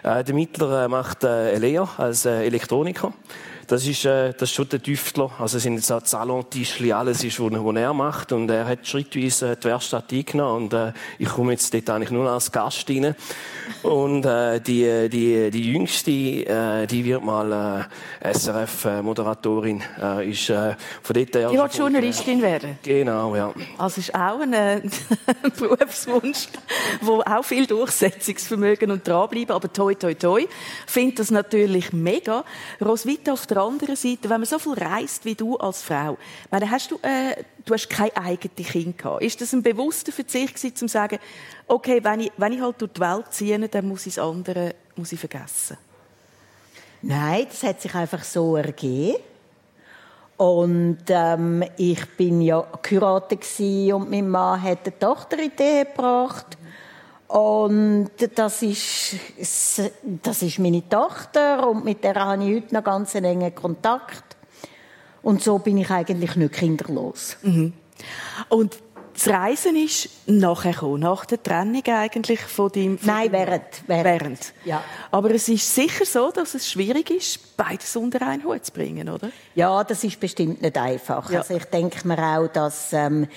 [0.06, 3.12] Äh, der Mittlere macht äh, eine Lehre als äh, Elektroniker.
[3.68, 5.32] Das ist, äh, das ist schon der Tüftler.
[5.40, 8.32] Also es sind jetzt auch Salontischli, alles ist, was er macht.
[8.32, 10.64] Und er hat schrittweise äh, die Werkstatt eingenommen.
[10.64, 13.16] Und äh, ich komme jetzt dort eigentlich nur als Gast rein.
[13.84, 17.88] Und äh, die, die, die Jüngste, äh, die wird mal
[18.22, 19.82] äh, SRF-Moderatorin.
[20.02, 21.50] Äh, ist äh, von dort her...
[21.50, 22.78] Die wird Journalistin werden?
[22.84, 23.54] Genau, ja.
[23.78, 24.82] Also ist auch ein, äh,
[25.58, 26.48] Berufswunsch,
[27.02, 29.56] wo auch viel Durchsetzungsvermögen und dranbleiben.
[29.56, 30.46] Aber toi, toi, toi.
[30.86, 32.44] Finde das natürlich mega.
[32.82, 36.18] Roswitha, auf der anderen Seite, wenn man so viel reist wie du als Frau,
[36.52, 39.22] meine, hast du, äh, du hast kein eigenes Kind gehabt.
[39.22, 41.20] Ist das ein bewusster Verzicht gewesen, zu sagen,
[41.68, 44.76] okay, wenn ich, wenn ich halt durch die Welt ziehe, dann muss ich das andere
[44.96, 45.78] muss ich vergessen?
[47.02, 49.18] Nein, das hat sich einfach so ergeben.
[50.38, 53.46] Und ähm, ich bin ja geheiratet
[53.94, 56.58] und mein Mann hat eine Tochter in die Ehe gebracht.
[57.36, 59.18] Und das ist,
[60.24, 64.38] das ist meine Tochter und mit der habe ich heute noch ganz einen engen Kontakt.
[65.22, 67.36] Und so bin ich eigentlich nicht kinderlos.
[67.42, 67.74] Mhm.
[68.48, 68.78] Und
[69.16, 72.98] das Reisen ist nachher gekommen, nach der Trennung eigentlich von deinem...
[72.98, 74.06] Von Nein, während, während.
[74.06, 74.54] während.
[74.66, 74.84] Ja.
[75.10, 79.08] Aber es ist sicher so, dass es schwierig ist, beides unter einen Hut zu bringen,
[79.08, 79.30] oder?
[79.56, 81.32] Ja, das ist bestimmt nicht einfach.
[81.32, 81.40] Ja.
[81.40, 83.28] Also ich denke mir auch, dass ähm,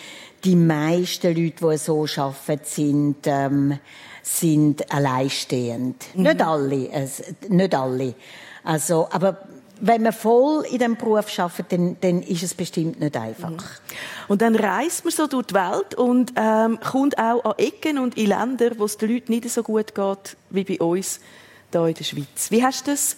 [0.43, 3.79] die meisten Leute, die so arbeiten, sind, ähm,
[4.23, 6.07] sind alleinstehend.
[6.15, 6.23] Mhm.
[6.25, 8.15] Nicht alle, also, nicht alle.
[8.65, 9.39] Also, aber
[9.81, 13.51] wenn man voll in diesem Beruf arbeitet, dann, dann ist es bestimmt nicht einfach.
[13.51, 13.59] Mhm.
[14.29, 18.17] Und dann reist man so durch die Welt und ähm, kommt auch an Ecken und
[18.17, 21.21] in Länder, wo es den Leuten nicht so gut geht wie bei uns
[21.73, 22.51] hier in der Schweiz.
[22.51, 23.17] Wie hast du das,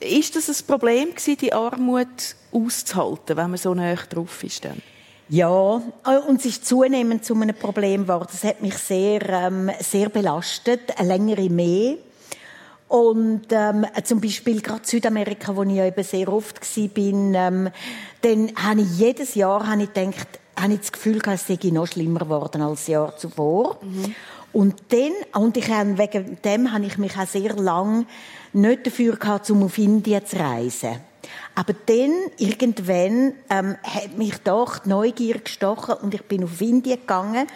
[0.00, 4.64] ist das ein Problem gewesen, die Armut auszuhalten, wenn man so nah drauf ist?
[4.64, 4.82] Dann?
[5.28, 8.28] Ja, und es ist zunehmend zu einem Problem geworden.
[8.30, 11.96] Das hat mich sehr, ähm, sehr belastet, eine längere Mehr.
[12.88, 17.70] Und ähm, zum Beispiel gerade Südamerika, wo ich ja eben sehr oft war, bin, ähm,
[18.22, 20.28] dann habe ich jedes Jahr habe ich gedacht,
[20.58, 23.78] habe ich das Gefühl, es sei noch schlimmer geworden als das Jahr zuvor.
[23.82, 24.14] Mhm.
[24.52, 28.06] Und dann, und ich habe, wegen dem habe ich mich auch sehr lang
[28.52, 31.00] nicht dafür gehabt, um auf Indien zu reisen.
[31.54, 37.00] Aber dann, irgendwann, ähm, hat mich doch die Neugier gestochen und ich bin auf Indien
[37.00, 37.46] gegangen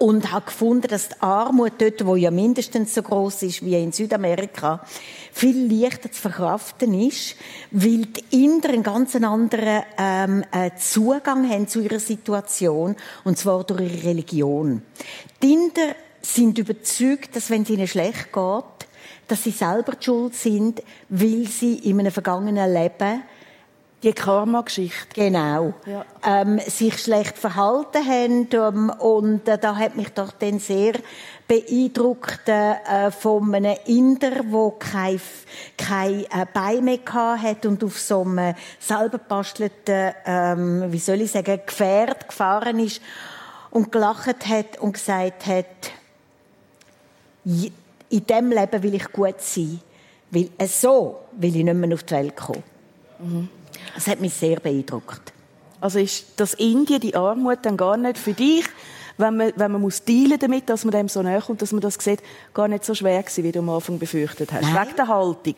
[0.00, 3.92] und habe gefunden, dass die Armut dort, wo ja mindestens so groß ist wie in
[3.92, 4.82] Südamerika,
[5.30, 7.36] viel leichter zu verkraften ist,
[7.70, 13.62] weil die Inder einen ganz anderen ähm, äh, Zugang haben zu ihrer Situation, und zwar
[13.64, 14.80] durch ihre Religion.
[15.42, 18.88] Die Inder sind überzeugt, dass wenn es ihnen schlecht geht,
[19.28, 23.22] dass sie selber die schuld sind, weil sie in einem vergangenen Leben
[24.02, 25.08] die Karma-Geschichte.
[25.14, 25.74] Genau.
[25.86, 26.04] Ja.
[26.24, 28.48] Ähm, sich schlecht verhalten haben.
[28.52, 30.94] Ähm, und äh, da hat mich doch dann sehr
[31.46, 35.20] beeindruckt äh, von einem Inder, der kein,
[35.76, 41.32] kein äh, Bein mehr hat und auf so einem selber bastelten, ähm, wie soll ich
[41.32, 43.02] sagen, Gefährt gefahren ist
[43.70, 45.66] und gelacht hat und gesagt hat,
[47.44, 47.72] in
[48.26, 49.80] diesem Leben will ich gut sein,
[50.30, 52.62] weil so will ich nicht mehr auf die Welt kommen.
[53.18, 53.48] Mhm.
[53.94, 55.32] Das hat mich sehr beeindruckt.
[55.80, 58.64] Also ist das Indien, die Armut, dann gar nicht für dich,
[59.16, 61.80] wenn man, wenn man muss dealen damit, dass man dem so näher kommt, dass man
[61.80, 62.22] das sieht,
[62.54, 64.62] gar nicht so schwer gewesen, wie du am Anfang befürchtet hast.
[64.62, 64.86] Nein.
[64.86, 65.54] Wegen der Haltung, die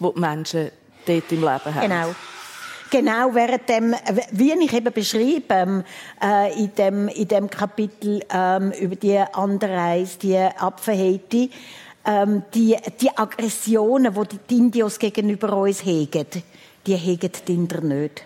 [0.00, 0.70] die Menschen
[1.06, 1.80] dort im Leben haben.
[1.80, 2.14] Genau.
[2.90, 3.94] Genau, während dem,
[4.32, 5.84] wie ich eben beschrieben, ähm,
[6.22, 11.48] äh, in dem, in dem Kapitel ähm, über die Anreise, die Abverhältnisse,
[12.04, 16.26] ähm, die, die Aggressionen, die die Indios gegenüber uns hegen,
[16.86, 18.24] die hegen die Inder nicht.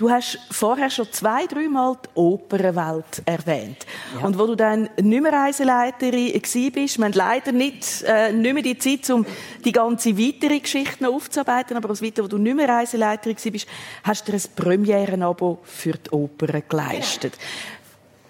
[0.00, 3.84] Du hast vorher schon zwei, dreimal die Opernwelt erwähnt.
[4.14, 4.26] Ja.
[4.26, 6.40] Und wo du dann nicht mehr Reiseleiterin
[6.72, 9.26] bist, wir haben leider nicht, äh, nicht mehr die Zeit, um
[9.62, 13.66] die ganze weitere Geschichte noch aufzuarbeiten, aber als weiter, wo du nicht mehr Reiseleiterin bist,
[14.02, 17.34] hast du dir ein Premierenabo für die Oper geleistet.
[17.36, 17.42] Ja.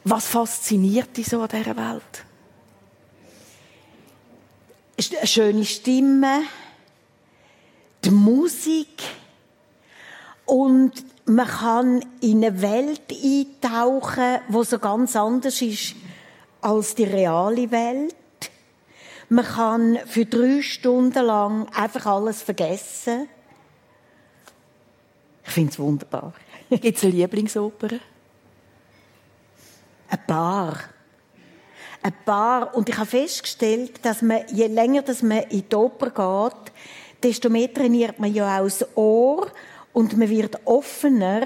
[0.02, 2.24] Was fasziniert dich so an dieser Welt?
[5.18, 6.42] Eine schöne Stimme,
[8.04, 9.04] die Musik,
[10.50, 10.92] und
[11.26, 15.94] man kann in eine Welt eintauchen, wo so ganz anders ist
[16.60, 18.16] als die reale Welt.
[19.28, 23.28] Man kann für drei Stunden lang einfach alles vergessen.
[25.44, 26.32] Ich finde es wunderbar.
[26.68, 27.90] Gibt es eine Lieblingsoper?
[30.08, 30.80] Ein paar.
[32.02, 32.74] Ein paar.
[32.74, 36.72] Und ich habe festgestellt, dass man, je länger dass man in die Oper geht,
[37.22, 39.46] desto mehr trainiert man ja auch das Ohr
[40.00, 41.42] und man wird offener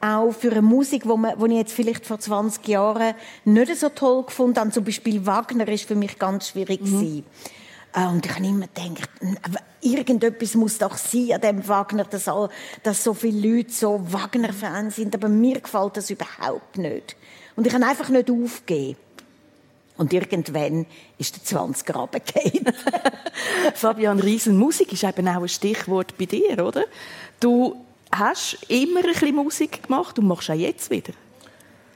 [0.00, 3.14] auch für eine Musik, wo, man, wo ich jetzt vielleicht vor 20 Jahren
[3.46, 4.70] nicht so toll gefunden habe.
[4.70, 7.24] Zum Beispiel Wagner ist für mich ganz schwierig mhm.
[7.96, 9.08] Äh, und ich habe immer gedacht,
[9.80, 12.48] irgendetwas muss doch sein an dem Wagner, dass, all,
[12.82, 15.14] dass so viele Leute so Wagner-Fans sind.
[15.14, 17.16] Aber mir gefällt das überhaupt nicht.
[17.54, 18.96] Und ich kann einfach nicht aufgeben.
[19.96, 20.86] Und irgendwann
[21.18, 22.74] ist der 20er runtergefallen.
[23.74, 26.84] Fabian Riesen, Musik ist eben auch ein Stichwort bei dir, oder?
[27.38, 27.83] Du
[28.18, 31.12] hast immer ein bisschen Musik gemacht und machst auch jetzt wieder.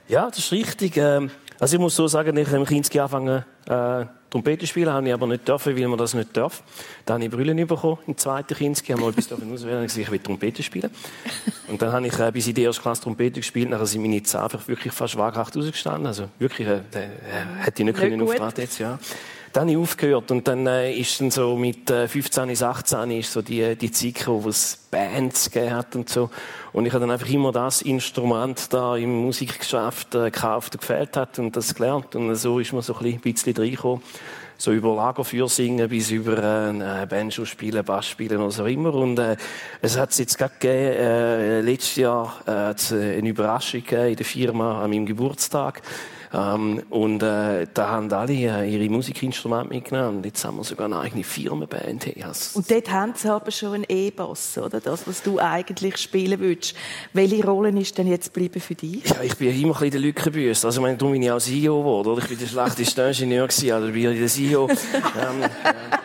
[0.09, 0.97] Ja, das ist richtig.
[0.97, 5.07] Ähm, also ich muss so sagen, ich habe im Kinski angefangen, äh, Trompete spielen, habe
[5.07, 6.63] ich aber nicht dürfen, weil man das nicht darf.
[7.07, 10.19] Dann habe ich Brüllen bekommen im zweiten Kinski, habe mal etwas auswählen und ich will
[10.19, 10.91] Trompete spielen.
[11.67, 14.23] Und dann habe ich äh, bis in die erste Klasse Trompete gespielt, nachher sind meine
[14.23, 16.07] Zähne wirklich fast waagrecht rausgestanden.
[16.07, 17.09] Also wirklich, äh, äh,
[17.59, 18.99] hätte ich nicht, nicht können auftreten jetzt, ja.
[19.59, 23.33] Dann habe ich aufgehört und dann äh, ist dann so mit äh, 15, 16 ist
[23.33, 26.31] so die, die Zeit gekommen, wo es Bands gegeben und so.
[26.73, 31.17] Und ich habe dann einfach immer das Instrument da im Musikgeschäft äh, gekauft und gefällt
[31.17, 32.15] hat und das gelernt.
[32.15, 34.01] Und so ist man so ein bisschen reingekommen.
[34.59, 38.95] So über Lagerfeuer singen bis über äh, Banjo spielen, Bass spielen oder so immer.
[38.95, 39.37] Und äh,
[39.83, 44.91] es hat jetzt gerade gegeben, äh, letztes Jahr äh, eine Überraschung in der Firma an
[44.91, 45.83] meinem Geburtstag.
[46.33, 50.19] Ähm, und äh, da haben alle äh, ihre Musikinstrumente mitgenommen.
[50.19, 52.07] Und jetzt haben wir sogar eine eigene Firmenband.
[52.07, 52.25] Hey,
[52.55, 54.81] und dort haben sie aber schon einen E-Bass, oder?
[54.81, 56.75] Das, was du eigentlich spielen willst.
[57.13, 59.09] Welche Rolle ist denn jetzt geblieben für dich?
[59.09, 60.65] Ja, ich bin immer ein bisschen der Lückenbüß.
[60.65, 62.23] Also, ich meine, darum bin ich auch CEO geworden, oder?
[62.23, 64.69] Ich bin der schlechteste Ingenieur gewesen, also bin ich der CEO.
[64.69, 65.98] ähm, äh, äh,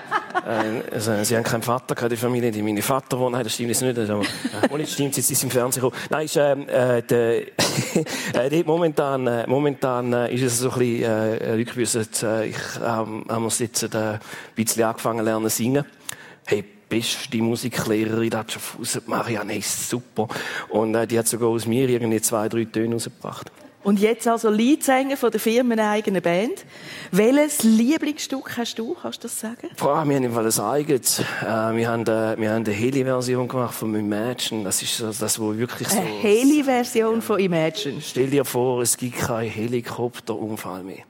[0.46, 3.34] also, sie haben keinen Vater gehabt, die Familie, die meine Vater wohnen.
[3.34, 3.98] Nein, das stimmt jetzt nicht.
[3.98, 4.22] Also,
[4.72, 6.02] äh, jetzt stimmt jetzt ist im Fernsehen gekommen.
[6.10, 7.44] Nein, ist, ähm, äh, der,
[8.34, 13.26] äh, momentan, äh, momentan äh, ist es so ein bisschen, äh, Rückwüssen, äh, ich, ähm,
[13.30, 14.20] haben wir jetzt äh, ein
[14.56, 15.86] bisschen angefangen lernen singen.
[16.46, 20.28] Hey, beste Musiklehrerin, die hat schon Fuß, Marianne ist super.
[20.70, 23.52] Und äh, die hat sogar aus mir irgendwie zwei, drei Töne rausgebracht.
[23.84, 26.66] Und jetzt also Leadsänger von der firmeneigenen Band.
[27.12, 28.96] Welches Lieblingsstück hast du?
[29.00, 29.70] Kannst du das sagen?
[29.78, 31.20] Boah, wir haben im Fall ein eigenes.
[31.20, 34.64] Äh, wir haben, äh, wir haben eine Heli-Version gemacht von Imagine.
[34.64, 36.00] Das ist das, wo wirklich so...
[36.00, 37.22] Eine Heli-Version ja.
[37.22, 38.02] von Imagine?
[38.02, 41.04] Stell dir vor, es gibt keinen Helikopterunfall mehr.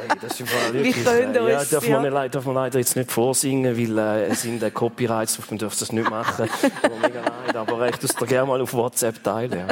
[0.00, 2.28] Hey, das ist wirklich, Wir können äh, ja, darf, man ja.
[2.28, 5.92] darf man leider jetzt nicht vorsingen, weil äh, es sind äh, Copyrights, man darf das
[5.92, 6.48] nicht machen.
[7.02, 9.58] mega leid, aber ich tue es dir gerne mal auf WhatsApp teilen.
[9.58, 9.66] Ja.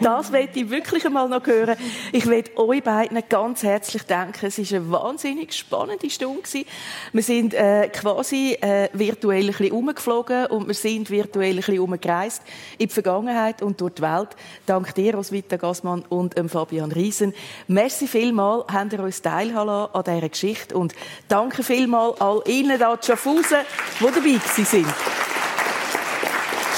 [0.00, 1.76] Das möchte ich wirklich einmal noch hören.
[2.12, 4.46] Ich möchte euch beiden ganz herzlich danken.
[4.46, 6.42] Es war eine wahnsinnig spannende Stunde.
[6.42, 6.64] Gewesen.
[7.12, 11.78] Wir sind äh, quasi äh, virtuell ein bisschen umgeflogen und wir sind virtuell ein bisschen
[11.78, 12.42] umgereist
[12.78, 14.30] in die Vergangenheit und durch die Welt.
[14.66, 17.34] Dank dir, Roswitha Gassmann und ähm, Fabian Riesen.
[17.68, 20.76] Merci vielmal, habt ihr uns teilhaben an dieser Geschichte.
[20.76, 20.94] Und
[21.28, 23.58] danke vielmals all Ihnen da Schaffhausen,
[24.00, 24.86] die dabei sind.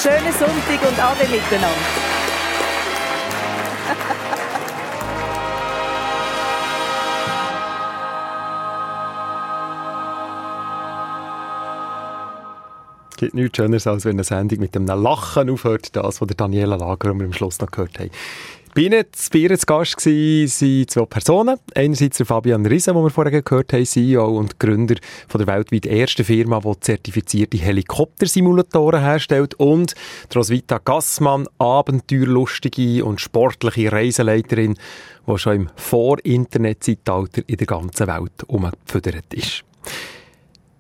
[0.02, 1.70] Schönen Sonntag und alle miteinander.
[13.10, 16.76] Es gibt nichts Schöneres, als wenn eine Sendung mit einem Lachen aufhört, das, was Daniela
[16.76, 18.10] Lager am Schluss noch gehört haben.
[18.76, 21.58] Bei Ihnen bei ihr zu Gast waren zwei Personen.
[21.74, 24.96] Einerseits der Fabian Riese, den wir vorher gehört haben, CEO und Gründer
[25.28, 29.54] von der weltweit ersten Firma, die zertifizierte Helikoptersimulatoren herstellt.
[29.54, 29.94] Und
[30.34, 34.76] Roswitha Gassmann, abenteuerlustige und sportliche Reiseleiterin,
[35.26, 39.64] die schon im Vor-Internet-Zeitalter in der ganzen Welt umgepfüttert ist.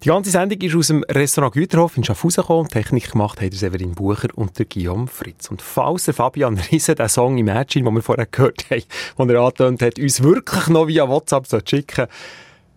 [0.06, 2.68] Die ganze Sendung ist aus dem Restaurant Güterhof in Schaffhausen gekommen.
[2.68, 5.50] Technik gemacht haben Severin Bucher und der Guillaume Fritz.
[5.50, 8.84] Und falls der Fabian Riese den Song Imagine, den wir vorher gehört haben,
[9.18, 12.06] den er angetönt hat, uns wirklich noch via WhatsApp schicken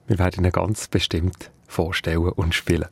[0.07, 2.87] wir werden ihn ganz bestimmt vorstellen und spielen.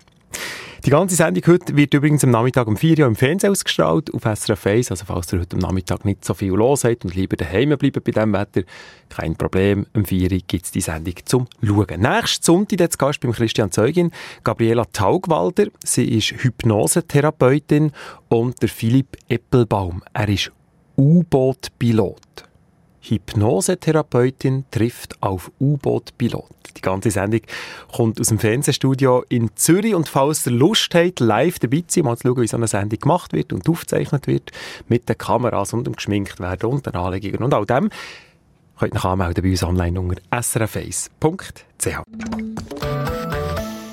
[0.86, 4.22] Die ganze Sendung heute wird übrigens am Nachmittag um 4 Uhr im Fernsehen ausgestrahlt, auf
[4.24, 4.92] SRF 1.
[4.92, 8.02] Also falls ihr heute am Nachmittag nicht so viel los habt und lieber daheim bleiben
[8.04, 8.62] bei diesem Wetter,
[9.10, 9.88] kein Problem.
[9.94, 12.00] Um 4 Uhr gibt es die Sendung zum Schauen.
[12.00, 14.12] Nächstes Sonntag jetzt Gast beim Christian Zeugin,
[14.44, 15.66] Gabriela Taugwalder.
[15.84, 17.92] Sie ist Hypnosetherapeutin
[18.30, 20.04] und der Philipp Eppelbaum.
[20.14, 20.52] Er ist
[20.96, 22.47] U-Boot-Pilot.
[23.02, 26.50] Hypnosetherapeutin trifft auf U-Boot-Pilot.
[26.76, 27.42] Die ganze Sendung
[27.92, 32.06] kommt aus dem Fernsehstudio in Zürich und falls ihr Lust habt, live dabei zu sein,
[32.06, 34.52] mal zu schauen, wie so eine Sendung gemacht wird und aufgezeichnet wird,
[34.88, 37.90] mit den Kameras und dem geschminkt werden und den Anlegungen und all dem,
[38.78, 42.04] könnt ihr euch anmelden bei uns online unter srf1.ch.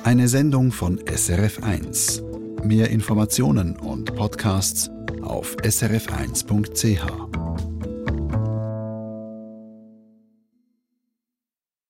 [0.04, 2.22] Eine Sendung von SRF1.
[2.62, 4.90] Mehr Informationen und Podcasts
[5.22, 7.63] auf srf1.ch.